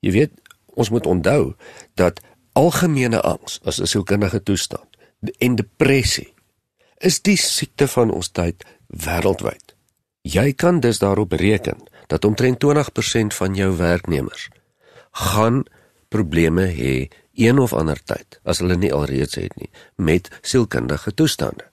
Jy 0.00 0.10
weet, 0.10 0.30
ons 0.66 0.90
moet 0.90 1.06
onthou 1.06 1.54
dat 1.94 2.20
algemene 2.54 3.20
angs 3.20 3.60
as 3.64 3.80
'n 3.80 3.86
sielkundige 3.86 4.42
toestand 4.42 4.88
en 5.38 5.54
depressie 5.54 6.32
is 6.96 7.22
die 7.22 7.36
siekte 7.36 7.88
van 7.88 8.10
ons 8.10 8.28
tyd 8.28 8.64
wêreldwyd. 8.86 9.74
Jy 10.22 10.52
kan 10.52 10.80
dus 10.80 10.98
daarop 10.98 11.32
reken 11.32 11.78
dat 12.06 12.24
omtrent 12.24 12.58
20% 12.60 13.34
van 13.34 13.54
jou 13.54 13.76
werknemers 13.76 14.48
gaan 15.10 15.64
probleme 16.08 16.66
hê 16.66 17.08
een 17.34 17.58
of 17.58 17.72
ander 17.72 18.00
tyd 18.04 18.40
as 18.42 18.58
hulle 18.58 18.76
nie 18.76 18.92
alreeds 18.92 19.34
het 19.34 19.56
nie 19.56 19.70
met 19.96 20.30
sielkundige 20.42 21.14
toestande. 21.14 21.66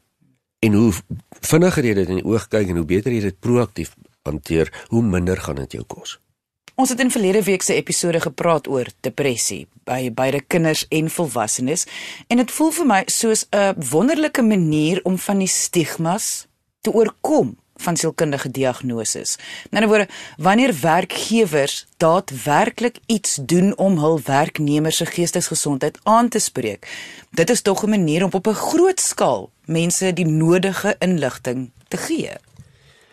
En 0.59 0.73
hoe 0.73 0.93
vinniger 1.41 1.85
jy 1.85 1.93
dit 1.93 2.09
in 2.09 2.19
die 2.21 2.25
oog 2.25 2.47
kyk 2.47 2.69
en 2.69 2.81
hoe 2.81 2.85
beter 2.85 3.11
jy 3.11 3.21
dit 3.21 3.39
proaktief 3.39 3.95
hanteer, 4.23 4.69
hoe 4.87 5.01
minder 5.01 5.37
gaan 5.37 5.55
dit 5.55 5.71
jou 5.71 5.83
kos. 5.83 6.19
Ons 6.81 6.89
het 6.89 6.99
in 6.99 7.11
verlede 7.13 7.43
week 7.43 7.61
se 7.61 7.75
episode 7.77 8.19
gepraat 8.19 8.65
oor 8.67 8.87
depressie 9.05 9.67
by 9.85 10.07
beide 10.17 10.39
kinders 10.41 10.81
en 10.89 11.11
volwassenes 11.13 11.83
en 12.25 12.41
dit 12.41 12.53
voel 12.55 12.71
vir 12.77 12.87
my 12.89 13.01
soos 13.05 13.43
'n 13.53 13.75
wonderlike 13.91 14.41
manier 14.41 15.01
om 15.03 15.17
van 15.17 15.37
die 15.37 15.47
stigmas 15.47 16.47
te 16.81 16.91
oorkom 16.91 17.53
van 17.75 17.97
sielkundige 17.97 18.51
diagnoses. 18.51 19.37
In 19.69 19.83
'n 19.83 19.87
woorde, 19.87 20.07
wanneer 20.37 20.73
werkgewers 20.81 21.85
daadwerklik 21.97 22.97
iets 23.05 23.39
doen 23.41 23.77
om 23.77 23.97
hul 23.97 24.19
werknemers 24.25 24.97
se 24.97 25.05
geestesgesondheid 25.05 25.99
aan 26.03 26.29
te 26.29 26.39
spreek, 26.39 26.87
dit 27.31 27.49
is 27.49 27.61
tog 27.61 27.83
'n 27.83 27.89
manier 27.89 28.23
om 28.23 28.31
op 28.31 28.47
'n 28.47 28.53
groot 28.53 28.99
skaal 28.99 29.51
mense 29.65 30.13
die 30.13 30.27
nodige 30.27 30.95
inligting 30.99 31.69
te 31.87 31.97
gee. 31.97 32.31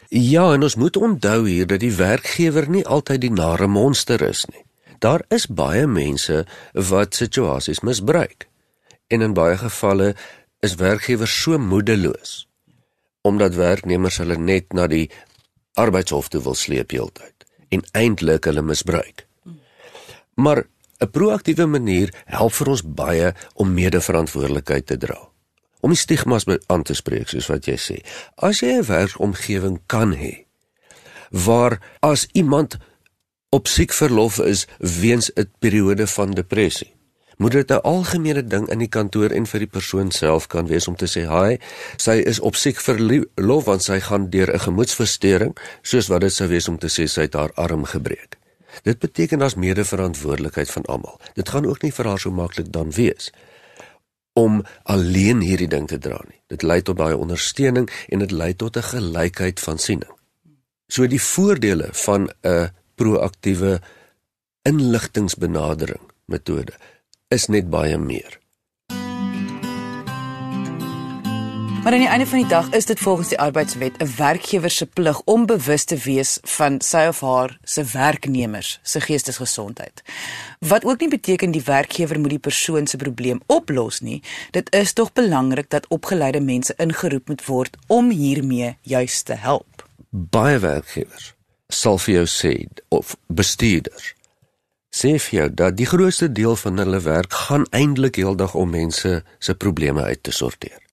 Ja, 0.09 0.53
en 0.53 0.63
ons 0.63 0.75
moet 0.75 0.97
onthou 0.97 1.49
hier 1.49 1.67
dat 1.67 1.81
die 1.81 1.93
werkgewer 1.93 2.69
nie 2.73 2.85
altyd 2.87 3.21
die 3.21 3.33
nare 3.33 3.67
monster 3.69 4.23
is 4.25 4.47
nie. 4.49 4.65
Daar 5.05 5.21
is 5.29 5.47
baie 5.47 5.87
mense 5.87 6.47
wat 6.73 7.15
situasies 7.15 7.83
misbruik. 7.85 8.49
En 9.13 9.21
in 9.21 9.35
baie 9.37 9.57
gevalle 9.61 10.15
is 10.65 10.75
werkgewers 10.81 11.43
so 11.43 11.59
moedeloos 11.59 12.47
omdat 13.29 13.59
werknemers 13.59 14.17
hulle 14.23 14.39
net 14.41 14.73
na 14.73 14.87
die 14.89 15.11
arbeidshof 15.77 16.31
toe 16.33 16.41
wil 16.41 16.55
sleep 16.57 16.95
heeltyd 16.95 17.45
en 17.75 17.83
eintlik 17.93 18.47
hulle 18.49 18.63
misbruik. 18.63 19.27
Maar 20.35 20.65
'n 21.01 21.11
proaktiewe 21.11 21.67
manier 21.67 22.15
help 22.25 22.53
vir 22.53 22.69
ons 22.69 22.83
baie 22.83 23.35
om 23.55 23.75
medeverantwoordelikheid 23.75 24.87
te 24.87 24.97
dra. 24.97 25.29
Om 25.81 25.91
die 25.91 25.99
stigmas 25.99 26.45
aan 26.67 26.83
te 26.83 26.95
spreek 26.95 27.29
soos 27.29 27.47
wat 27.47 27.67
jy 27.67 27.77
sê. 27.77 27.97
As 28.37 28.61
jy 28.61 28.79
'n 28.79 28.85
werkomgewing 28.85 29.81
kan 29.87 30.15
hê 30.15 30.49
waar 31.31 31.81
as 32.01 32.27
iemand 32.33 32.77
op 33.49 33.67
siekverlof 33.67 34.39
is 34.39 34.67
weens 34.79 35.31
'n 35.35 35.51
periode 35.59 36.07
van 36.07 36.31
depressie, 36.31 36.95
moet 37.37 37.53
dit 37.53 37.71
'n 37.71 37.81
algemene 37.83 38.47
ding 38.47 38.69
in 38.69 38.79
die 38.79 38.89
kantoor 38.89 39.31
en 39.31 39.47
vir 39.47 39.59
die 39.59 39.71
persoon 39.77 40.11
self 40.11 40.47
kan 40.47 40.67
wees 40.67 40.89
om 40.89 40.97
te 40.97 41.07
sê, 41.07 41.27
"Haai, 41.27 41.59
sy 41.97 42.11
is 42.11 42.41
op 42.41 42.57
siekverlof 42.57 43.65
want 43.65 43.83
sy 43.83 44.01
gaan 44.01 44.31
deur 44.31 44.55
'n 44.55 44.59
gemoedsversteuring," 44.59 45.57
soos 45.83 46.07
wat 46.07 46.21
dit 46.21 46.33
sou 46.33 46.49
wees 46.49 46.69
om 46.69 46.79
te 46.79 46.87
sê 46.87 47.07
sy 47.07 47.21
het 47.21 47.35
haar 47.35 47.53
arm 47.55 47.85
gebreek. 47.85 48.37
Dit 48.83 48.99
beteken 48.99 49.43
as 49.43 49.55
medeverantwoordelikheid 49.55 50.71
van 50.71 50.85
almal. 50.85 51.21
Dit 51.35 51.49
gaan 51.49 51.67
ook 51.67 51.83
nie 51.83 51.93
vir 51.93 52.07
haar 52.07 52.19
so 52.19 52.31
maklik 52.31 52.73
dan 52.73 52.91
wees 52.91 53.33
om 54.39 54.63
alleen 54.83 55.41
hierdie 55.43 55.71
ding 55.71 55.89
te 55.91 55.99
dra 55.99 56.19
nie. 56.29 56.39
Dit 56.53 56.63
lei 56.63 56.79
tot 56.83 56.99
baie 57.01 57.17
ondersteuning 57.19 57.89
en 58.09 58.23
dit 58.23 58.33
lei 58.33 58.53
tot 58.55 58.77
'n 58.77 58.91
gelykheid 58.95 59.61
van 59.61 59.79
siening. 59.79 60.15
So 60.89 61.07
die 61.07 61.23
voordele 61.23 61.89
van 61.93 62.31
'n 62.43 62.71
proaktiewe 62.95 63.81
inligtingbenadering 64.63 66.05
metode 66.25 66.73
is 67.29 67.47
net 67.47 67.71
baie 67.71 67.99
meer. 67.99 68.39
Maar 71.89 71.97
aan 71.97 72.03
die 72.03 72.13
einde 72.13 72.27
van 72.27 72.39
die 72.39 72.49
dag 72.49 72.69
is 72.71 72.85
dit 72.85 72.99
volgens 73.01 73.29
die 73.29 73.39
arbeidswet 73.39 73.97
'n 73.97 74.11
werkgewer 74.17 74.71
se 74.71 74.87
plig 74.87 75.21
om 75.25 75.47
bewus 75.47 75.85
te 75.85 75.97
wees 75.97 76.39
van 76.43 76.81
sy 76.81 77.07
of 77.09 77.21
haar 77.21 77.59
se 77.63 77.85
werknemers 77.85 78.79
se 78.83 79.01
geestesgesondheid. 79.01 80.03
Wat 80.59 80.85
ook 80.85 81.01
nie 81.01 81.09
beteken 81.09 81.51
die 81.51 81.63
werkgewer 81.65 82.21
moet 82.21 82.31
die 82.31 82.39
persoon 82.39 82.87
se 82.87 82.97
probleem 82.97 83.41
oplos 83.47 84.01
nie. 84.01 84.23
Dit 84.51 84.75
is 84.75 84.93
tog 84.93 85.13
belangrik 85.13 85.71
dat 85.71 85.87
opgeleide 85.89 86.41
mense 86.41 86.75
ingeroep 86.77 87.29
moet 87.29 87.45
word 87.45 87.77
om 87.87 88.11
hiermee 88.11 88.77
juis 88.83 89.23
te 89.23 89.35
help. 89.35 89.89
Baie 90.11 90.59
werkgewers 90.59 91.35
sal 91.69 91.99
vir 91.99 92.15
jou 92.15 92.27
sê 92.27 92.67
of 92.89 93.17
bestuurders 93.27 94.15
sê 94.91 95.19
vir 95.19 95.41
jou 95.41 95.55
dat 95.55 95.77
die 95.77 95.87
grootste 95.87 96.33
deel 96.33 96.57
van 96.57 96.79
hulle 96.79 97.01
werk 97.01 97.33
gaan 97.33 97.67
eintlik 97.71 98.17
heeldag 98.17 98.55
om 98.55 98.71
mense 98.71 99.25
se 99.39 99.55
probleme 99.55 100.03
uit 100.03 100.23
te 100.23 100.31
sorteer. 100.31 100.88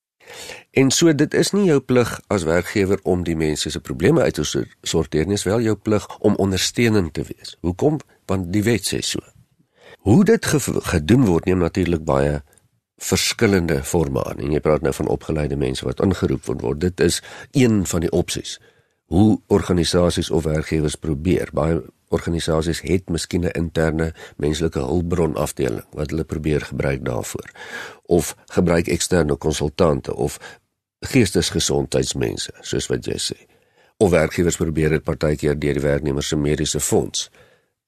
En 0.71 0.91
so 0.91 1.15
dit 1.15 1.33
is 1.33 1.51
nie 1.51 1.65
jou 1.69 1.79
plig 1.79 2.09
as 2.27 2.43
werkgewer 2.43 2.99
om 3.03 3.23
die 3.23 3.35
mense 3.35 3.69
se 3.69 3.79
probleme 3.79 4.21
uit 4.21 4.33
te 4.33 4.65
sorteer 4.81 5.25
nie, 5.25 5.37
is 5.39 5.47
wel 5.47 5.61
jou 5.61 5.75
plig 5.75 6.07
om 6.19 6.35
ondersteunend 6.35 7.13
te 7.13 7.23
wees. 7.23 7.55
Hoekom? 7.61 7.99
Want 8.25 8.51
die 8.53 8.63
wet 8.63 8.87
sê 8.93 9.01
so. 9.05 9.19
Hoe 10.05 10.23
dit 10.25 10.45
gedoen 10.91 11.25
word 11.25 11.45
neem 11.45 11.63
natuurlik 11.63 12.03
baie 12.05 12.41
verskillende 12.97 13.83
forme 13.83 14.23
aan. 14.23 14.39
En 14.39 14.51
jy 14.51 14.59
praat 14.63 14.81
nou 14.81 14.93
van 14.93 15.07
opgeleide 15.11 15.57
mense 15.59 15.85
wat 15.85 16.01
ingeroep 16.03 16.45
word. 16.45 16.79
Dit 16.81 16.99
is 16.99 17.21
een 17.51 17.85
van 17.85 18.05
die 18.05 18.11
opsies. 18.11 18.59
Hoe 19.05 19.41
organisasies 19.47 20.29
of 20.31 20.43
werkgewers 20.43 20.95
probeer. 20.95 21.49
Baie 21.53 21.81
organisasies 22.15 22.81
het 22.87 23.09
miskien 23.09 23.45
'n 23.45 23.57
interne 23.59 24.13
menslike 24.37 24.79
hulpbron 24.79 25.35
afdeling 25.35 25.85
wat 25.91 26.09
hulle 26.09 26.23
probeer 26.23 26.61
gebruik 26.61 27.05
daarvoor 27.05 27.49
of 28.05 28.35
gebruik 28.45 28.87
eksterne 28.87 29.35
konsultante 29.35 30.15
of 30.15 30.39
geestesgesondheidsmense, 31.05 32.53
soos 32.61 32.87
wat 32.87 33.05
jy 33.05 33.17
sê. 33.19 33.37
Of 33.97 34.09
werkgewers 34.11 34.57
probeer 34.59 34.89
dit 34.89 35.03
partykeer 35.03 35.59
deur 35.59 35.77
die 35.77 35.83
werknemers 35.83 36.27
se 36.27 36.35
mediese 36.35 36.79
fonds 36.79 37.29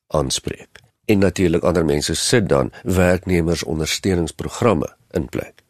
aanspreek. 0.07 0.79
En 1.05 1.19
natuurlik 1.19 1.63
ander 1.63 1.85
mense 1.85 2.15
sit 2.15 2.49
dan 2.49 2.71
werknemers 2.83 3.63
ondersteuningsprogramme 3.63 4.95
in 5.11 5.29
plek. 5.29 5.63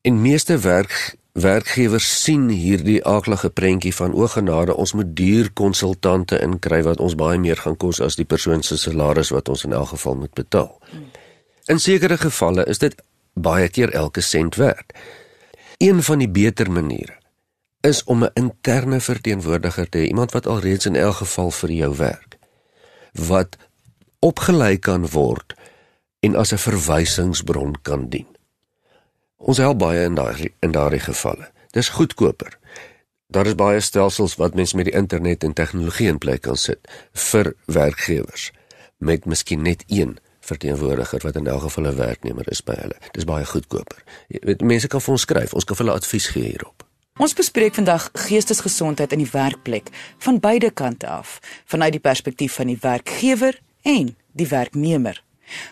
En 0.00 0.20
meeste 0.20 0.58
werk 0.58 1.16
werkgewers 1.32 2.22
sien 2.22 2.48
hierdie 2.48 3.04
aaklige 3.06 3.50
prentjie 3.50 3.94
van 3.94 4.14
o 4.14 4.26
genade 4.26 4.74
ons 4.74 4.92
moet 4.92 5.16
duur 5.16 5.52
konsultante 5.52 6.40
inkry 6.42 6.82
wat 6.82 7.00
ons 7.00 7.14
baie 7.14 7.38
meer 7.38 7.56
gaan 7.56 7.76
kos 7.76 8.00
as 8.00 8.16
die 8.16 8.26
persoon 8.26 8.62
se 8.62 8.76
salaris 8.76 9.30
wat 9.30 9.48
ons 9.48 9.64
in 9.64 9.72
elk 9.72 9.94
geval 9.94 10.14
moet 10.14 10.34
betaal. 10.34 10.80
In 11.70 11.78
sekere 11.78 12.18
gevalle 12.18 12.64
is 12.66 12.78
dit 12.78 12.94
baie 13.34 13.68
keer 13.68 13.92
elke 13.94 14.20
sent 14.20 14.56
werd. 14.56 14.92
Een 15.78 16.02
van 16.02 16.18
die 16.18 16.28
beter 16.28 16.70
maniere 16.70 17.20
is 17.80 18.04
om 18.04 18.24
'n 18.24 18.30
interne 18.34 19.00
verteenwoordiger 19.00 19.88
te 19.88 19.98
hê, 19.98 20.06
iemand 20.06 20.32
wat 20.32 20.46
alreeds 20.46 20.86
in 20.86 20.96
elk 20.96 21.14
geval 21.14 21.50
vir 21.50 21.70
jou 21.70 21.96
werk, 21.96 22.36
wat 23.12 23.56
opgelei 24.18 24.78
kan 24.78 25.08
word 25.08 25.54
en 26.20 26.36
as 26.36 26.52
'n 26.52 26.58
verwysingsbron 26.58 27.74
kan 27.82 28.08
dien. 28.08 28.26
Ons 29.40 29.58
help 29.58 29.78
baie 29.80 30.04
in 30.04 30.14
daai 30.14 30.52
in 30.60 30.72
daardie 30.76 31.00
gevalle. 31.00 31.48
Dis 31.72 31.88
goedkoper. 31.96 32.58
Daar 33.32 33.46
is 33.46 33.54
baie 33.56 33.80
stelsels 33.80 34.34
wat 34.36 34.54
mense 34.54 34.76
met 34.76 34.90
die 34.90 34.96
internet 34.96 35.44
en 35.44 35.54
tegnologie 35.56 36.10
in 36.10 36.18
plek 36.18 36.42
kan 36.44 36.58
sit 36.60 36.88
vir 37.30 37.54
werkgewers 37.64 38.50
met 38.98 39.24
miskien 39.24 39.62
net 39.62 39.84
een 39.88 40.18
verteenwoordiger 40.44 41.22
wat 41.24 41.38
in 41.40 41.46
elk 41.46 41.62
geval 41.62 41.86
'n 41.88 41.96
werknemer 41.96 42.50
is 42.50 42.62
by 42.64 42.74
hulle. 42.76 42.96
Dis 43.12 43.24
baie 43.24 43.44
goedkoper. 43.44 44.02
Jy 44.28 44.38
weet 44.42 44.60
mense 44.60 44.88
kan 44.88 45.00
vir 45.00 45.12
ons 45.12 45.22
skryf. 45.22 45.54
Ons 45.54 45.64
kan 45.64 45.76
vir 45.76 45.86
hulle 45.86 45.96
advies 45.96 46.26
gee 46.26 46.44
hierop. 46.44 46.84
Ons 47.18 47.34
bespreek 47.34 47.74
vandag 47.74 48.10
geestesgesondheid 48.12 49.12
in 49.12 49.18
die 49.18 49.30
werkplek 49.32 49.88
van 50.18 50.40
beide 50.40 50.70
kante 50.70 51.06
af, 51.06 51.38
vanuit 51.64 51.92
die 51.92 52.00
perspektief 52.00 52.52
van 52.52 52.66
die 52.66 52.78
werkgewer 52.80 53.60
en 53.82 54.16
die 54.32 54.48
werknemer. 54.48 55.22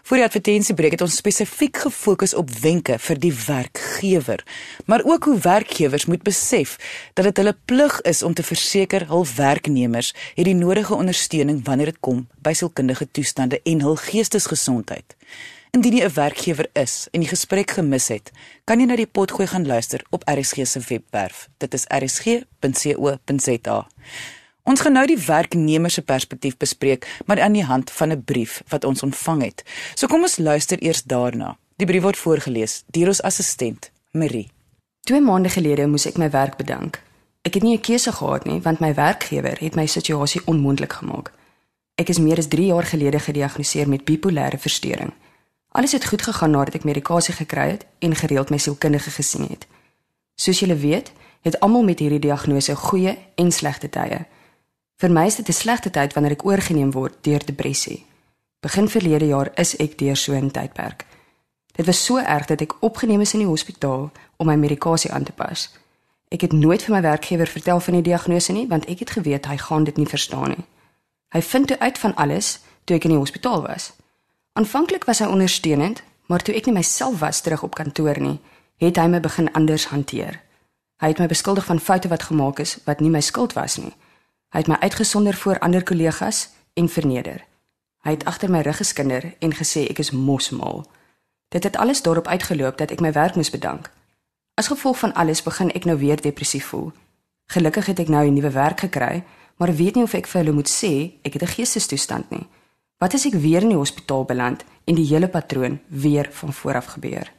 Vir 0.02 0.20
die 0.20 0.24
advertensiebreek 0.24 0.96
het 0.96 1.04
ons 1.04 1.16
spesifiek 1.16 1.76
gefokus 1.76 2.34
op 2.34 2.50
wenke 2.62 2.98
vir 2.98 3.18
die 3.18 3.32
werkgewer, 3.32 4.44
maar 4.86 5.04
ook 5.04 5.24
hoe 5.24 5.38
werkgewers 5.44 6.06
moet 6.06 6.22
besef 6.22 6.76
dat 7.14 7.24
dit 7.24 7.36
hulle 7.36 7.56
plig 7.64 8.00
is 8.00 8.22
om 8.22 8.34
te 8.34 8.42
verseker 8.42 9.06
hul 9.08 9.26
werknemers 9.36 10.14
het 10.34 10.44
die 10.48 10.54
nodige 10.54 10.94
ondersteuning 10.94 11.64
wanneer 11.66 11.92
dit 11.92 12.00
kom 12.00 12.26
by 12.42 12.52
sielkundige 12.52 13.08
toestande 13.10 13.60
en 13.64 13.80
hul 13.86 13.96
geestesgesondheid. 13.96 15.16
Indien 15.70 15.96
jy 15.96 16.04
'n 16.04 16.14
werkgewer 16.14 16.68
is 16.72 17.08
en 17.12 17.20
die 17.20 17.28
gesprek 17.28 17.70
gemis 17.70 18.08
het, 18.08 18.30
kan 18.64 18.80
jy 18.80 18.86
na 18.86 18.96
die 18.96 19.06
potgooi 19.06 19.46
gaan 19.46 19.66
luister 19.66 20.04
op 20.10 20.22
RSG 20.24 20.66
se 20.66 20.80
webwerf. 20.88 21.48
Dit 21.58 21.74
is 21.74 21.84
rsg.co.za. 21.88 23.86
Ons 24.68 24.82
gaan 24.84 24.92
nou 24.92 25.06
die 25.08 25.16
werknemer 25.16 25.90
se 25.90 26.02
perspektief 26.04 26.56
bespreek, 26.60 27.06
maar 27.26 27.40
aan 27.40 27.54
die 27.56 27.64
hand 27.64 27.90
van 27.90 28.12
'n 28.12 28.24
brief 28.24 28.62
wat 28.68 28.84
ons 28.84 29.02
ontvang 29.02 29.42
het. 29.42 29.62
So 29.94 30.06
kom 30.06 30.20
ons 30.20 30.36
luister 30.36 30.82
eers 30.82 31.02
daarna. 31.02 31.56
Die 31.76 31.86
brief 31.86 32.02
word 32.02 32.16
voorgeles 32.16 32.84
deur 32.86 33.06
ons 33.06 33.22
assistent, 33.22 33.90
Marie. 34.12 34.50
Twee 35.00 35.20
maande 35.20 35.48
gelede 35.48 35.86
moes 35.86 36.06
ek 36.06 36.16
my 36.16 36.30
werk 36.30 36.56
bedank. 36.56 37.02
Ek 37.42 37.54
het 37.54 37.62
nie 37.62 37.76
'n 37.76 37.80
keuse 37.80 38.12
gehad 38.12 38.44
nie, 38.44 38.60
want 38.60 38.80
my 38.80 38.94
werkgewer 38.94 39.56
het 39.60 39.74
my 39.74 39.86
situasie 39.86 40.40
onmoontlik 40.44 40.92
gemaak. 40.92 41.32
Ek 41.94 42.08
is 42.08 42.18
meer 42.18 42.38
as 42.38 42.48
3 42.48 42.66
jaar 42.66 42.84
gelede 42.84 43.18
gediagnoseer 43.18 43.88
met 43.88 44.04
bipolêre 44.04 44.58
verstoring. 44.58 45.12
Alles 45.68 45.92
het 45.92 46.06
goed 46.06 46.22
gegaan 46.22 46.50
nadat 46.50 46.74
ek 46.74 46.84
medikasie 46.84 47.34
gekry 47.34 47.70
het 47.70 47.86
en 47.98 48.14
gereeld 48.14 48.50
my 48.50 48.58
sielkundige 48.58 49.10
gesien 49.10 49.46
het. 49.48 49.66
Soos 50.34 50.58
julle 50.58 50.76
weet, 50.76 51.12
het 51.42 51.60
almal 51.60 51.82
met 51.82 51.98
hierdie 51.98 52.18
diagnose 52.18 52.74
goeie 52.74 53.18
en 53.34 53.52
slegte 53.52 53.88
tye. 53.88 54.26
Vir 54.98 55.12
my 55.14 55.26
is 55.26 55.36
dit 55.36 55.48
'n 55.48 55.52
slegte 55.52 55.90
tyd 55.90 56.12
wanneer 56.12 56.32
ek 56.32 56.44
oorgeneem 56.44 56.90
word 56.90 57.22
deur 57.22 57.44
depressie. 57.44 58.04
Begin 58.60 58.88
verlede 58.88 59.26
jaar 59.26 59.50
is 59.54 59.76
ek 59.76 59.98
deur 59.98 60.16
so 60.16 60.32
'n 60.34 60.50
tydperk. 60.50 61.06
Dit 61.76 61.86
was 61.86 62.04
so 62.04 62.16
erg 62.16 62.46
dat 62.46 62.60
ek 62.60 62.82
opgeneem 62.82 63.20
is 63.20 63.32
in 63.34 63.40
die 63.40 63.48
hospitaal 63.48 64.10
om 64.36 64.46
my 64.46 64.56
medikasie 64.56 65.12
aan 65.12 65.22
te 65.22 65.32
pas. 65.32 65.70
Ek 66.28 66.40
het 66.40 66.52
nooit 66.52 66.82
vir 66.82 66.94
my 66.94 67.02
werkgewer 67.02 67.46
vertel 67.46 67.80
van 67.80 67.94
die 67.94 68.02
diagnose 68.02 68.52
nie, 68.52 68.66
want 68.66 68.86
ek 68.86 68.98
het 68.98 69.10
geweet 69.10 69.46
hy 69.46 69.56
gaan 69.56 69.84
dit 69.84 69.96
nie 69.96 70.06
verstaan 70.06 70.48
nie. 70.48 70.64
Hy 71.28 71.42
vind 71.42 71.66
toe 71.66 71.78
uit 71.78 71.98
van 71.98 72.14
alles 72.14 72.58
toe 72.84 72.96
ek 72.96 73.04
in 73.04 73.10
die 73.10 73.18
hospitaal 73.18 73.62
was. 73.62 73.92
Aanvanklik 74.52 75.04
was 75.04 75.18
hy 75.18 75.26
ondersteunend, 75.26 76.02
maar 76.26 76.42
toe 76.42 76.54
ek 76.54 76.66
nie 76.66 76.74
myself 76.74 77.18
was 77.20 77.40
terug 77.40 77.62
op 77.62 77.74
kantoor 77.74 78.20
nie, 78.20 78.40
het 78.76 78.96
hy 78.96 79.06
my 79.06 79.20
begin 79.20 79.52
anders 79.52 79.86
hanteer. 79.86 80.40
Hy 80.96 81.06
het 81.06 81.18
my 81.18 81.26
beskuldig 81.26 81.64
van 81.64 81.80
foute 81.80 82.08
wat 82.08 82.22
gemaak 82.22 82.58
is 82.58 82.78
wat 82.84 83.00
nie 83.00 83.10
my 83.10 83.20
skuld 83.20 83.52
was 83.52 83.76
nie. 83.76 83.94
Hy 84.48 84.58
het 84.58 84.68
my 84.68 84.76
uitgesonder 84.80 85.34
voor 85.34 85.58
ander 85.58 85.82
kollegas 85.82 86.48
en 86.74 86.88
verneder. 86.88 87.44
Hy 88.00 88.10
het 88.10 88.24
agter 88.24 88.50
my 88.50 88.60
rug 88.60 88.76
geskinder 88.76 89.34
en 89.38 89.52
gesê 89.52 89.84
ek 89.92 89.98
is 89.98 90.10
mosmal. 90.10 90.86
Dit 91.52 91.64
het 91.64 91.76
alles 91.76 92.02
daarop 92.02 92.28
uitgeloop 92.28 92.78
dat 92.78 92.90
ek 92.90 93.00
my 93.04 93.12
werk 93.12 93.36
moes 93.36 93.50
bedank. 93.52 93.90
As 94.56 94.70
gevolg 94.72 94.98
van 94.98 95.12
alles 95.14 95.42
begin 95.42 95.68
ek 95.76 95.84
nou 95.84 95.98
weer 96.00 96.20
depressief 96.20 96.72
voel. 96.72 96.92
Gelukkig 97.52 97.86
het 97.86 97.98
ek 97.98 98.08
nou 98.08 98.24
'n 98.26 98.34
nuwe 98.34 98.50
werk 98.50 98.80
gekry, 98.80 99.24
maar 99.56 99.74
weet 99.74 99.94
nie 99.94 100.04
of 100.04 100.14
ek 100.14 100.26
vir 100.26 100.40
hulle 100.40 100.54
moet 100.54 100.68
sê 100.68 101.12
ek 101.22 101.32
het 101.32 101.42
'n 101.42 101.54
geestestoestand 101.56 102.30
nie. 102.30 102.46
Wat 102.98 103.14
as 103.14 103.26
ek 103.26 103.34
weer 103.34 103.62
in 103.62 103.68
die 103.68 103.76
hospitaal 103.76 104.24
beland 104.24 104.64
en 104.84 104.94
die 104.94 105.06
hele 105.06 105.28
patroon 105.28 105.80
weer 105.86 106.28
van 106.30 106.52
voor 106.52 106.74
af 106.74 106.86
gebeur? 106.86 107.32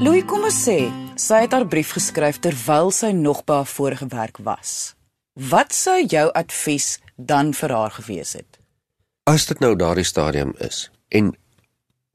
Louis 0.00 0.24
kom 0.24 0.42
ons 0.42 0.68
sê, 0.68 0.90
sy 1.20 1.44
het 1.44 1.52
haar 1.52 1.66
brief 1.68 1.92
geskryf 1.96 2.40
terwyl 2.40 2.90
sy 2.94 3.12
nog 3.16 3.44
by 3.44 3.60
haar 3.60 3.68
vorige 3.68 4.08
werk 4.12 4.40
was. 4.46 4.94
Wat 5.50 5.74
sou 5.76 5.98
jou 6.00 6.26
advies 6.36 6.98
dan 7.16 7.52
vir 7.56 7.74
haar 7.76 7.92
gewees 7.98 8.32
het? 8.38 8.58
As 9.28 9.46
dit 9.46 9.60
nou 9.60 9.74
daardie 9.78 10.06
stadium 10.06 10.54
is 10.64 10.88
en 11.08 11.34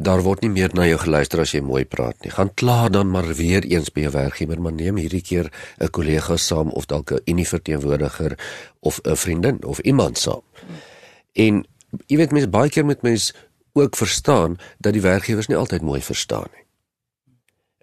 daar 0.01 0.23
word 0.25 0.41
nie 0.43 0.51
meer 0.51 0.73
na 0.75 0.87
jou 0.89 0.97
geluister 1.05 1.39
as 1.39 1.53
jy 1.53 1.61
mooi 1.63 1.85
praat 1.87 2.17
nie, 2.25 2.33
gaan 2.33 2.51
klaar 2.59 2.89
dan 2.91 3.11
maar 3.13 3.29
weer 3.37 3.63
eens 3.63 3.93
by 3.93 4.07
jou 4.07 4.11
werkgewer, 4.17 4.59
maar 4.59 4.75
neem 4.75 4.97
hierdie 4.99 5.23
keer 5.23 5.51
'n 5.79 5.89
kollega 5.89 6.37
saam 6.37 6.69
of 6.71 6.85
dalk 6.85 7.11
'n 7.11 7.21
unieverteenwoordiger 7.25 8.37
of 8.79 8.99
'n 9.05 9.15
vriendin 9.15 9.63
of 9.63 9.79
iemand 9.79 10.17
saam. 10.17 10.43
En 11.33 11.65
jy 12.07 12.17
weet 12.17 12.31
mense 12.31 12.49
baie 12.49 12.69
keer 12.69 12.85
met 12.85 13.01
mense 13.01 13.33
ook 13.73 13.95
verstaan 13.95 14.57
dat 14.79 14.93
die 14.93 15.01
werkgewers 15.01 15.47
nie 15.47 15.57
altyd 15.57 15.81
mooi 15.81 16.01
verstaan 16.01 16.47
nie. 16.51 16.64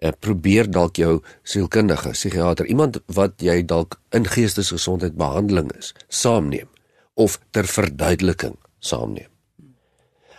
Ek 0.03 0.19
probeer 0.19 0.67
dalk 0.67 0.99
jou 0.99 1.21
sielkundige, 1.47 2.11
psigiater, 2.11 2.67
iemand 2.67 2.99
wat 3.15 3.39
jy 3.43 3.61
dalk 3.63 3.99
in 4.11 4.27
geestesgesondheid 4.27 5.15
behandeling 5.19 5.71
is, 5.79 5.93
saamneem 6.11 6.67
of 7.15 7.39
ter 7.55 7.69
verduideliking 7.69 8.57
saamneem. 8.83 9.29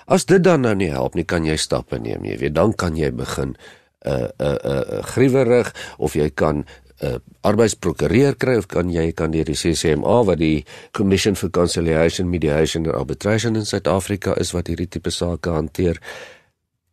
As 0.04 0.26
dit 0.28 0.42
dan 0.44 0.66
nou 0.66 0.74
nie 0.76 0.90
help 0.92 1.16
nie, 1.16 1.24
kan 1.24 1.46
jy 1.48 1.56
stappe 1.56 1.96
neem, 1.96 2.26
jy 2.28 2.36
weet, 2.42 2.54
dan 2.56 2.74
kan 2.76 2.98
jy 2.98 3.08
begin 3.14 3.56
'n 4.04 4.10
uh, 4.12 4.28
'n 4.28 4.44
uh, 4.44 4.52
'n 4.52 4.58
uh, 4.68 4.98
uh, 4.98 5.02
griewerig 5.02 5.72
of 5.98 6.12
jy 6.12 6.28
kan 6.30 6.56
'n 6.56 6.66
uh, 7.06 7.18
arbeidsprokureur 7.40 8.36
kry 8.36 8.56
of 8.56 8.66
kan 8.66 8.90
jy 8.90 9.12
kan 9.12 9.30
die 9.30 9.44
CCMA 9.44 10.24
wat 10.24 10.38
die 10.38 10.64
Commission 10.92 11.34
for 11.34 11.50
Conciliation, 11.50 12.30
Mediation 12.30 12.86
and 12.86 12.94
Arbitration 12.94 13.56
in 13.56 13.64
Suid-Afrika 13.64 14.34
is 14.36 14.52
wat 14.52 14.68
hierdie 14.68 14.88
tipe 14.88 15.10
sake 15.10 15.50
hanteer. 15.50 16.00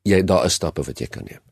Jy 0.03 0.23
daar 0.23 0.45
is 0.45 0.53
stappe 0.53 0.83
wat 0.83 0.99
jy 0.99 1.07
kan 1.07 1.23
neem. 1.23 1.50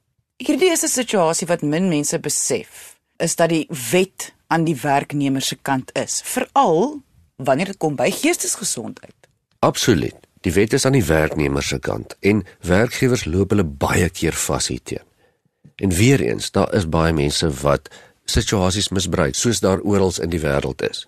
Hierdie 0.50 0.72
is 0.74 0.82
'n 0.84 0.90
situasie 0.90 1.46
wat 1.48 1.62
min 1.62 1.90
mense 1.90 2.20
besef, 2.20 2.98
is 3.18 3.36
dat 3.36 3.50
die 3.50 3.68
wet 3.92 4.34
aan 4.48 4.64
die 4.64 4.76
werknemer 4.82 5.42
se 5.42 5.56
kant 5.62 5.92
is, 5.94 6.22
veral 6.26 7.04
wanneer 7.36 7.66
dit 7.66 7.78
kom 7.78 7.96
by 7.96 8.10
geestesgesondheid. 8.12 9.14
Absoluut. 9.60 10.16
Die 10.42 10.54
wet 10.54 10.74
is 10.74 10.86
aan 10.86 10.98
die 10.98 11.06
werknemer 11.06 11.64
se 11.64 11.80
kant 11.80 12.16
en 12.20 12.46
werkgewers 12.62 13.26
loop 13.26 13.50
hulle 13.50 13.64
baie 13.64 14.10
keer 14.10 14.34
vas 14.34 14.68
hierteen. 14.68 15.06
En 15.76 15.90
weer 15.90 16.22
eens, 16.22 16.52
daar 16.52 16.74
is 16.74 16.90
baie 16.90 17.14
mense 17.14 17.50
wat 17.62 17.90
situasies 18.26 18.90
misbruik, 18.90 19.36
soos 19.36 19.60
daar 19.60 19.80
oral 19.80 20.14
in 20.22 20.30
die 20.30 20.42
wêreld 20.42 20.82
is. 20.90 21.08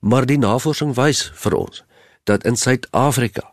Maar 0.00 0.26
die 0.26 0.38
navorsing 0.38 0.94
wys 0.94 1.30
vir 1.34 1.54
ons 1.54 1.84
dat 2.24 2.44
in 2.44 2.56
Suid-Afrika 2.56 3.52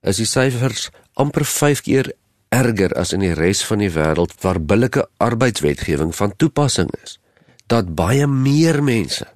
is 0.00 0.16
die 0.16 0.26
syfers 0.26 0.90
amper 1.14 1.44
5 1.44 1.80
keer 1.80 2.12
erger 2.52 2.92
as 3.00 3.14
in 3.16 3.24
die 3.24 3.34
res 3.36 3.62
van 3.64 3.80
die 3.80 3.90
wêreld 3.92 4.34
waar 4.44 4.60
billike 4.60 5.06
arbeidswetgewing 5.24 6.12
van 6.16 6.36
toepassing 6.36 6.90
is. 7.02 7.18
Dat 7.66 7.94
baie 7.96 8.26
meer 8.28 8.82
mense 8.84 9.26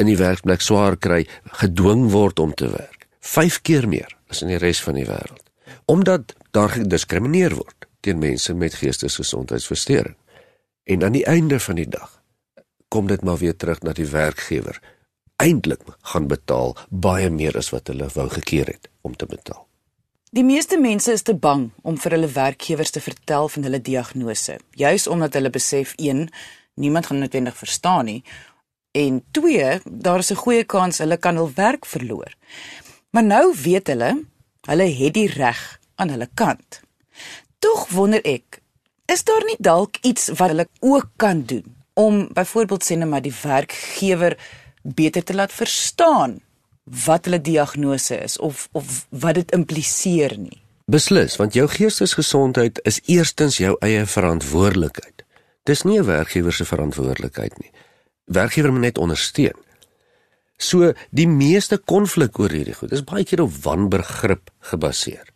in 0.00 0.08
die 0.08 0.16
werkplek 0.16 0.64
swaar 0.64 0.96
kry, 0.96 1.26
gedwing 1.60 2.08
word 2.14 2.40
om 2.40 2.54
te 2.56 2.70
werk. 2.72 3.06
5 3.20 3.60
keer 3.62 3.88
meer 3.88 4.08
as 4.32 4.40
in 4.42 4.48
die 4.54 4.60
res 4.60 4.80
van 4.82 4.96
die 4.96 5.06
wêreld. 5.06 5.44
Omdat 5.84 6.32
daar 6.56 6.72
gediskrimineer 6.72 7.54
word 7.58 7.88
teen 8.02 8.18
mense 8.18 8.54
met 8.54 8.74
geestesgesondheidsversteuring. 8.80 10.16
En 10.84 11.04
aan 11.04 11.14
die 11.14 11.26
einde 11.28 11.60
van 11.60 11.78
die 11.78 11.88
dag 11.88 12.18
kom 12.88 13.06
dit 13.06 13.22
maar 13.22 13.38
weer 13.38 13.56
terug 13.56 13.82
na 13.82 13.92
die 13.96 14.08
werkgewer. 14.08 14.80
Eintlik 15.36 15.84
gaan 16.12 16.26
betaal 16.28 16.74
baie 16.88 17.30
meer 17.30 17.56
as 17.56 17.70
wat 17.70 17.92
hulle 17.92 18.08
wou 18.14 18.28
gekeer 18.32 18.74
het 18.74 18.90
om 19.00 19.16
te 19.16 19.26
betaal. 19.26 19.66
Die 20.32 20.44
meeste 20.48 20.78
mense 20.80 21.12
is 21.12 21.20
te 21.28 21.34
bang 21.36 21.66
om 21.84 21.98
vir 22.00 22.14
hulle 22.14 22.28
werkgewers 22.32 22.94
te 22.94 23.02
vertel 23.04 23.50
van 23.52 23.66
hulle 23.66 23.82
diagnose, 23.84 24.54
juis 24.80 25.04
omdat 25.12 25.34
hulle 25.36 25.50
besef 25.52 25.90
1, 26.00 26.22
niemand 26.80 27.10
gaan 27.10 27.18
noodwendig 27.20 27.58
verstaan 27.58 28.08
nie 28.08 28.22
en 28.96 29.18
2, 29.36 29.66
daar 29.84 30.24
is 30.24 30.32
'n 30.32 30.40
goeie 30.40 30.64
kans 30.64 31.02
hulle 31.04 31.18
kan 31.18 31.36
hul 31.36 31.52
werk 31.54 31.84
verloor. 31.84 32.32
Maar 33.10 33.24
nou 33.24 33.54
weet 33.64 33.86
hulle, 33.92 34.24
hulle 34.68 34.88
het 35.00 35.14
die 35.14 35.28
reg 35.28 35.78
aan 35.96 36.08
hulle 36.08 36.28
kant. 36.34 36.80
Tog 37.58 37.88
wonder 37.88 38.24
ek, 38.24 38.62
is 39.12 39.24
daar 39.24 39.44
nie 39.44 39.60
dalk 39.60 39.96
iets 40.00 40.28
wat 40.28 40.48
hulle 40.48 40.68
ook 40.80 41.10
kan 41.16 41.42
doen 41.42 41.76
om 41.92 42.28
byvoorbeeld 42.32 42.84
sê 42.84 42.96
net 42.96 43.08
maar 43.08 43.22
die 43.22 43.40
werkgewer 43.42 44.38
beter 44.82 45.24
te 45.24 45.34
laat 45.34 45.52
verstaan 45.52 46.40
wat 46.84 47.24
hulle 47.24 47.40
diagnose 47.40 48.18
is 48.18 48.38
of 48.38 48.68
of 48.72 49.06
wat 49.10 49.34
dit 49.34 49.50
impliseer 49.50 50.36
nie. 50.38 50.62
Beslis, 50.90 51.36
want 51.36 51.54
jou 51.54 51.68
geestesgesondheid 51.70 52.80
is 52.88 53.00
eerstens 53.06 53.56
jou 53.56 53.76
eie 53.80 54.06
verantwoordelikheid. 54.06 55.22
Dis 55.64 55.82
nie 55.82 55.98
'n 55.98 56.04
werkgewer 56.04 56.52
se 56.52 56.64
verantwoordelikheid 56.64 57.58
nie. 57.58 57.70
Werkgewer 58.24 58.72
moet 58.72 58.80
net 58.80 58.98
ondersteun. 58.98 59.58
So 60.56 60.92
die 61.10 61.28
meeste 61.28 61.78
konflik 61.78 62.38
oor 62.38 62.50
hierdie 62.50 62.74
goed 62.74 62.92
is 62.92 63.04
baie 63.04 63.24
keer 63.24 63.40
op 63.40 63.54
wanbegrip 63.62 64.50
gebaseer. 64.58 65.26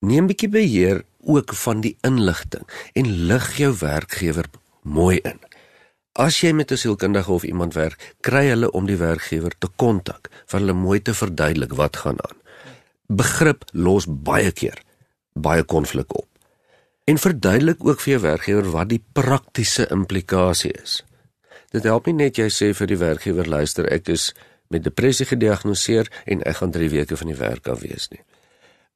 Neem 0.00 0.26
bietjie 0.26 0.48
beheer 0.48 1.04
ook 1.20 1.54
van 1.54 1.80
die 1.80 1.96
inligting 2.00 2.66
en 2.92 3.26
lig 3.26 3.56
jou 3.56 3.74
werkgewer 3.78 4.44
mooi 4.82 5.18
in. 5.22 5.38
As 6.12 6.40
jy 6.40 6.52
met 6.52 6.70
'n 6.70 6.76
sielkundige 6.76 7.32
of 7.32 7.42
iemand 7.44 7.74
werk, 7.74 8.14
kry 8.20 8.48
hulle 8.48 8.70
om 8.70 8.86
die 8.86 8.96
werkgewer 8.96 9.52
te 9.58 9.68
kontak 9.76 10.28
vir 10.46 10.60
hulle 10.60 10.72
mooi 10.72 11.02
te 11.02 11.14
verduidelik 11.14 11.72
wat 11.72 11.96
gaan 11.96 12.20
aan. 12.20 12.36
Begrip 13.08 13.64
los 13.72 14.06
baie 14.08 14.52
keer 14.52 14.82
baie 15.32 15.62
konflik 15.62 16.14
op. 16.14 16.28
En 17.04 17.18
verduidelik 17.18 17.76
ook 17.80 18.00
vir 18.00 18.12
jou 18.12 18.20
werkgewer 18.22 18.70
wat 18.70 18.88
die 18.88 19.04
praktiese 19.12 19.88
implikasie 19.90 20.72
is. 20.82 21.02
Dit 21.70 21.82
help 21.88 22.06
nie 22.06 22.14
net 22.14 22.36
jy 22.36 22.48
sê 22.52 22.72
vir 22.76 22.86
die 22.86 23.00
werkgewer 23.00 23.48
luister 23.48 23.88
ek 23.92 24.08
is 24.12 24.32
met 24.68 24.84
depressie 24.84 25.26
gediagnoseer 25.26 26.08
en 26.24 26.42
ek 26.48 26.56
gaan 26.60 26.72
3 26.72 26.88
weke 26.88 27.16
van 27.16 27.32
die 27.32 27.36
werk 27.36 27.68
af 27.68 27.80
wees 27.80 28.08
nie. 28.12 28.20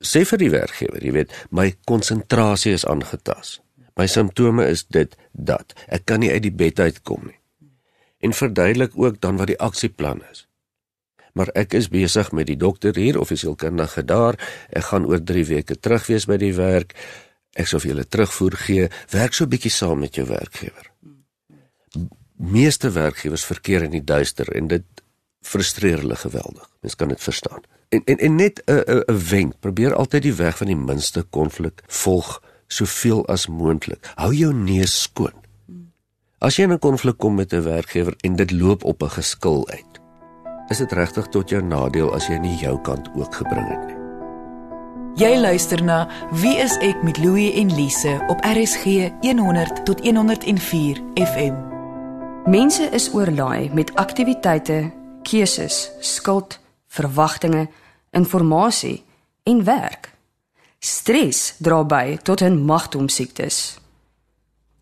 Sê 0.00 0.24
vir 0.29 0.38
die 0.38 0.50
werkgewer, 0.52 1.05
jy 1.05 1.12
weet, 1.12 1.33
my 1.50 1.74
konsentrasie 1.88 2.74
is 2.76 2.85
aangetast. 2.85 3.62
My 3.96 4.06
simptome 4.06 4.66
is 4.68 4.85
dit 4.92 5.16
dat 5.32 5.72
ek 5.88 6.04
kan 6.04 6.20
nie 6.20 6.30
uit 6.32 6.44
die 6.44 6.54
bed 6.54 6.80
uitkom 6.80 7.30
nie. 7.30 7.38
En 8.20 8.37
verduidelik 8.37 8.92
ook 8.94 9.20
dan 9.20 9.40
wat 9.40 9.48
die 9.48 9.61
aksieplan 9.61 10.20
is. 10.30 10.44
Maar 11.37 11.52
ek 11.56 11.76
is 11.76 11.88
besig 11.92 12.30
met 12.32 12.48
die 12.48 12.56
dokter 12.56 12.96
hier 12.96 13.18
of 13.20 13.30
is 13.32 13.42
sielkundige 13.44 14.04
daar. 14.04 14.37
Ek 14.72 14.88
gaan 14.90 15.09
oor 15.09 15.20
3 15.20 15.44
weke 15.48 15.76
terug 15.80 16.09
wees 16.09 16.28
by 16.28 16.37
die 16.40 16.54
werk. 16.56 16.92
Ek 17.56 17.68
sou 17.68 17.80
vir 17.80 17.92
julle 17.92 18.09
terugvoer 18.09 18.56
gee. 18.64 18.88
Werk 19.12 19.37
so 19.37 19.44
'n 19.44 19.52
bietjie 19.52 19.72
saam 19.72 20.00
met 20.00 20.14
jou 20.14 20.26
werkgewer. 20.26 20.92
Meeste 22.37 22.90
werkgewers 22.90 23.44
verkeer 23.44 23.82
in 23.82 23.90
die 23.90 24.04
duister 24.04 24.48
en 24.56 24.68
dit 24.68 24.85
frustreer 25.40 25.98
hulle 25.98 26.16
geweldig. 26.16 26.68
Mens 26.80 26.96
kan 26.96 27.09
dit 27.09 27.20
verstaan. 27.20 27.62
En 27.88 28.02
en 28.04 28.18
en 28.18 28.35
net 28.35 28.62
'n 28.66 29.04
'n 29.09 29.28
wenk, 29.28 29.61
probeer 29.61 29.94
altyd 29.94 30.22
die 30.22 30.35
weg 30.35 30.56
van 30.56 30.66
die 30.66 30.76
minste 30.76 31.22
konflik 31.22 31.82
volg 31.87 32.42
soveel 32.66 33.26
as 33.26 33.46
moontlik. 33.46 34.12
Hou 34.14 34.33
jou 34.35 34.52
neus 34.55 35.02
skoon. 35.02 35.35
As 36.38 36.57
jy 36.57 36.64
in 36.64 36.72
'n 36.72 36.79
konflik 36.79 37.18
kom 37.18 37.35
met 37.35 37.52
'n 37.52 37.62
werkgewer 37.62 38.14
en 38.20 38.37
dit 38.37 38.50
loop 38.50 38.85
op 38.85 39.02
'n 39.02 39.11
geskil 39.11 39.68
uit, 39.68 40.00
is 40.68 40.79
dit 40.79 40.92
regtig 40.92 41.26
tot 41.26 41.48
jou 41.48 41.62
nadeel 41.62 42.14
as 42.14 42.26
jy 42.26 42.38
nie 42.38 42.57
jou 42.59 42.81
kant 42.81 43.09
ook 43.14 43.35
gebring 43.35 43.68
het 43.68 43.87
nie. 43.87 43.96
Jy 45.16 45.38
luister 45.40 45.85
na 45.85 46.09
Wie 46.31 46.57
is 46.57 46.76
ek 46.76 47.02
met 47.02 47.18
Louie 47.18 47.52
en 47.52 47.74
Lise 47.74 48.24
op 48.29 48.44
RSG 48.44 48.85
100 49.20 49.85
tot 49.85 50.00
104 50.05 51.00
FM. 51.14 51.55
Mense 52.44 52.83
is 52.92 53.14
oorlaai 53.14 53.70
met 53.72 53.94
aktiwiteite, 53.94 54.92
keuses, 55.22 55.90
skuld, 56.00 56.59
verwagtinge, 56.87 57.68
inligting 58.11 59.02
en 59.42 59.64
werk. 59.64 60.15
Stres 60.87 61.57
dra 61.59 61.83
by 61.83 62.18
tot 62.22 62.40
'n 62.42 62.64
magtom 62.64 63.09
siektes. 63.09 63.79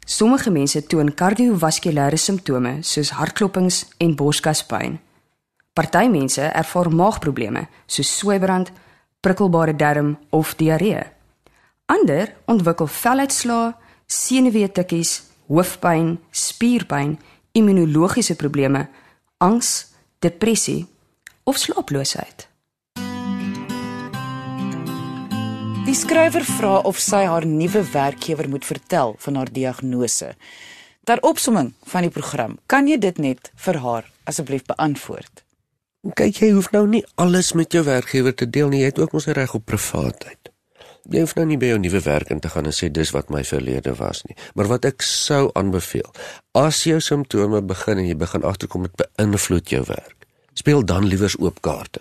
Sommige 0.06 0.50
mense 0.50 0.86
toon 0.86 1.14
kardiovaskulêre 1.14 2.16
simptome 2.16 2.82
soos 2.82 3.10
hartklopings 3.10 3.86
en 3.96 4.14
borskaspyn. 4.14 5.00
Party 5.72 6.06
mense 6.08 6.42
ervaar 6.42 6.90
maagprobleme 6.90 7.68
soos 7.86 8.16
sweebrand, 8.18 8.70
prikkelbare 9.20 9.76
darm 9.76 10.18
of 10.30 10.54
diarree. 10.56 11.12
Ander 11.86 12.34
ontwikkel 12.44 12.86
veluitslae, 12.86 13.74
senuweetikkies, 14.06 15.22
hoofpyn, 15.46 16.18
spierpyn, 16.30 17.18
immunologiese 17.52 18.34
probleme, 18.36 18.88
angs, 19.38 19.86
depressie 20.18 20.86
of 21.44 21.56
slaaploosheid. 21.56 22.53
Die 25.84 25.92
skrywer 25.92 26.40
vra 26.48 26.78
of 26.88 26.96
sy 26.96 27.26
haar 27.28 27.44
nuwe 27.44 27.82
werkgewer 27.92 28.46
moet 28.48 28.64
vertel 28.64 29.10
van 29.20 29.36
haar 29.36 29.50
diagnose. 29.52 30.30
Ter 31.04 31.20
opsomming 31.20 31.74
van 31.90 32.06
die 32.06 32.12
program, 32.14 32.54
kan 32.72 32.88
jy 32.88 32.96
dit 33.02 33.20
net 33.20 33.50
vir 33.66 33.78
haar 33.82 34.06
asseblief 34.24 34.64
beantwoord? 34.70 35.42
Kyk 36.16 36.40
jy 36.40 36.48
hoef 36.56 36.70
nou 36.72 36.86
nie 36.88 37.02
alles 37.20 37.52
met 37.52 37.76
jou 37.76 37.82
werkgewer 37.84 38.32
te 38.32 38.48
deel 38.48 38.72
nie, 38.72 38.80
jy 38.80 38.94
het 38.94 39.02
ook 39.02 39.12
mos 39.12 39.28
'n 39.28 39.36
reg 39.36 39.54
op 39.54 39.66
privaatheid. 39.68 40.48
Jy 41.12 41.20
hoef 41.20 41.36
nou 41.36 41.46
nie 41.52 41.60
by 41.60 41.66
jou 41.66 41.78
nuwe 41.78 42.00
werk 42.00 42.30
in 42.30 42.40
te 42.40 42.48
gaan 42.48 42.64
en 42.64 42.72
sê 42.72 42.88
dis 42.88 43.12
wat 43.12 43.28
my 43.28 43.44
verlede 43.44 43.94
was 43.94 44.24
nie. 44.24 44.36
Maar 44.54 44.66
wat 44.66 44.84
ek 44.84 45.02
sou 45.02 45.50
aanbeveel, 45.52 46.14
as 46.54 46.84
jou 46.84 47.00
simptome 47.00 47.60
begin 47.60 47.98
en 47.98 48.06
jy 48.06 48.16
begin 48.16 48.42
agterkom 48.42 48.82
dit 48.82 48.96
beïnvloed 48.96 49.68
jou 49.68 49.84
werk, 49.84 50.26
speel 50.54 50.84
dan 50.84 51.04
liewers 51.04 51.36
oop 51.38 51.60
kaarte 51.60 52.00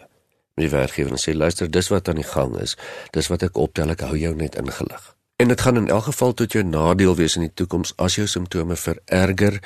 die 0.62 0.70
werkgewer 0.70 1.16
en 1.16 1.22
sê 1.22 1.34
luister, 1.34 1.70
dis 1.72 1.90
wat 1.90 2.10
aan 2.10 2.22
die 2.22 2.28
gang 2.28 2.56
is. 2.62 2.78
Dis 3.16 3.30
wat 3.32 3.46
ek 3.46 3.58
optel, 3.58 3.94
ek 3.94 4.06
hou 4.06 4.18
jou 4.20 4.34
net 4.38 4.58
ingelig. 4.60 5.14
En 5.42 5.50
dit 5.50 5.62
gaan 5.62 5.80
in 5.82 5.90
elk 5.90 6.06
geval 6.12 6.36
tot 6.38 6.54
jou 6.54 6.62
nadeel 6.64 7.16
wees 7.18 7.36
in 7.40 7.48
die 7.48 7.56
toekoms 7.58 7.96
as 7.98 8.20
jou 8.20 8.28
simptome 8.30 8.78
vererger 8.78 9.58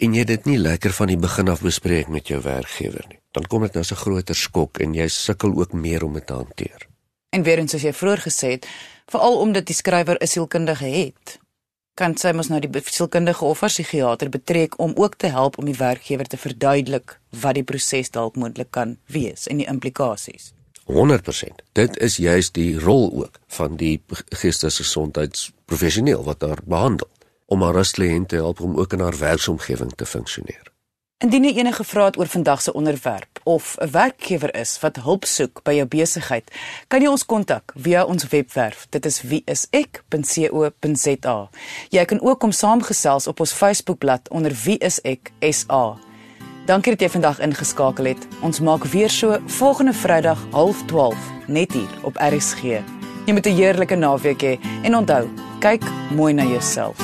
en 0.00 0.14
jy 0.16 0.24
dit 0.26 0.48
nie 0.48 0.56
lekker 0.58 0.94
van 0.96 1.12
die 1.12 1.18
begin 1.20 1.52
af 1.52 1.60
bespreek 1.62 2.08
met 2.08 2.32
jou 2.32 2.40
werkgewer 2.42 3.04
nie. 3.10 3.20
Dan 3.36 3.46
kom 3.46 3.62
dit 3.62 3.76
nou 3.76 3.84
'n 3.84 4.02
groter 4.04 4.34
skok 4.34 4.80
en 4.80 4.94
jy 4.94 5.08
sukkel 5.08 5.52
ook 5.54 5.72
meer 5.72 6.04
om 6.04 6.14
dit 6.14 6.26
te 6.26 6.32
hanteer. 6.32 6.88
En 7.30 7.42
weer 7.42 7.58
eens 7.58 7.70
soos 7.70 7.82
jy 7.82 7.92
vroeër 7.92 8.20
gesê 8.20 8.50
het, 8.50 8.66
veral 9.06 9.38
omdat 9.38 9.66
die 9.66 9.74
skrywer 9.74 10.16
'n 10.20 10.26
sielkundige 10.26 10.84
het, 10.84 11.38
kan 11.94 12.16
sy 12.16 12.32
mos 12.32 12.48
nou 12.48 12.60
die 12.62 12.82
sielkundige 12.84 13.44
of 13.44 13.60
psigiater 13.66 14.30
betrek 14.30 14.78
om 14.80 14.94
ook 14.96 15.16
te 15.16 15.26
help 15.26 15.58
om 15.58 15.68
die 15.68 15.76
werkgewer 15.76 16.26
te 16.26 16.36
verduidelik 16.40 17.18
wat 17.42 17.54
die 17.58 17.66
proses 17.66 18.10
dalk 18.10 18.36
moontlik 18.36 18.70
kan 18.70 18.96
wees 19.06 19.46
en 19.46 19.60
die 19.60 19.68
implikasies. 19.68 20.52
100%. 20.90 21.62
Dit 21.72 21.96
is 22.02 22.16
juis 22.16 22.50
die 22.50 22.78
rol 22.78 23.10
ook 23.22 23.38
van 23.46 23.76
die 23.76 24.00
geestesgesondheidsprofessioneel 24.42 26.24
wat 26.24 26.40
daar 26.40 26.58
behandel 26.64 27.08
om 27.46 27.62
haar 27.62 27.82
kliënte 27.92 28.36
te 28.36 28.42
help 28.42 28.60
om 28.60 28.78
ook 28.78 28.92
in 28.92 29.00
haar 29.00 29.18
werksomgewing 29.18 29.92
te 29.96 30.06
funksioneer. 30.06 30.69
Indien 31.20 31.44
jy 31.44 31.50
enige 31.60 31.84
vrae 31.84 32.06
het 32.08 32.16
oor 32.16 32.30
vandag 32.32 32.62
se 32.64 32.72
onderwerp 32.72 33.40
of 33.42 33.76
'n 33.78 33.90
werkgewer 33.90 34.54
is 34.54 34.80
wat 34.80 34.96
hulp 34.96 35.24
soek 35.24 35.60
by 35.62 35.72
jou 35.72 35.86
besigheid, 35.86 36.50
kan 36.88 37.02
jy 37.02 37.08
ons 37.08 37.26
kontak 37.26 37.72
via 37.76 38.04
ons 38.04 38.28
webwerf. 38.28 38.86
Dit 38.90 39.06
is 39.06 39.22
wieisek.co.za. 39.22 39.78
Jy 41.88 42.04
kan 42.04 42.20
ook 42.20 42.40
kom 42.40 42.52
saamgesels 42.52 43.26
op 43.26 43.40
ons 43.40 43.52
Facebookblad 43.52 44.28
onder 44.28 44.52
wieisek.sa. 44.64 45.96
Dankie 46.66 46.92
dat 46.92 47.00
jy 47.00 47.08
vandag 47.08 47.40
ingeskakel 47.40 48.04
het. 48.04 48.26
Ons 48.40 48.60
maak 48.60 48.84
weer 48.84 49.10
so 49.10 49.38
volgende 49.46 49.92
Vrydag 49.92 50.38
12:30 50.50 51.16
net 51.46 51.72
hier 51.72 51.90
op 52.02 52.16
RSG. 52.16 52.62
Jy 53.26 53.32
moet 53.32 53.46
'n 53.46 53.54
heerlike 53.54 53.94
naweek 53.94 54.42
hê 54.42 54.58
en 54.82 54.96
onthou, 54.96 55.28
kyk 55.58 55.82
mooi 56.10 56.32
na 56.32 56.44
jouself. 56.44 56.96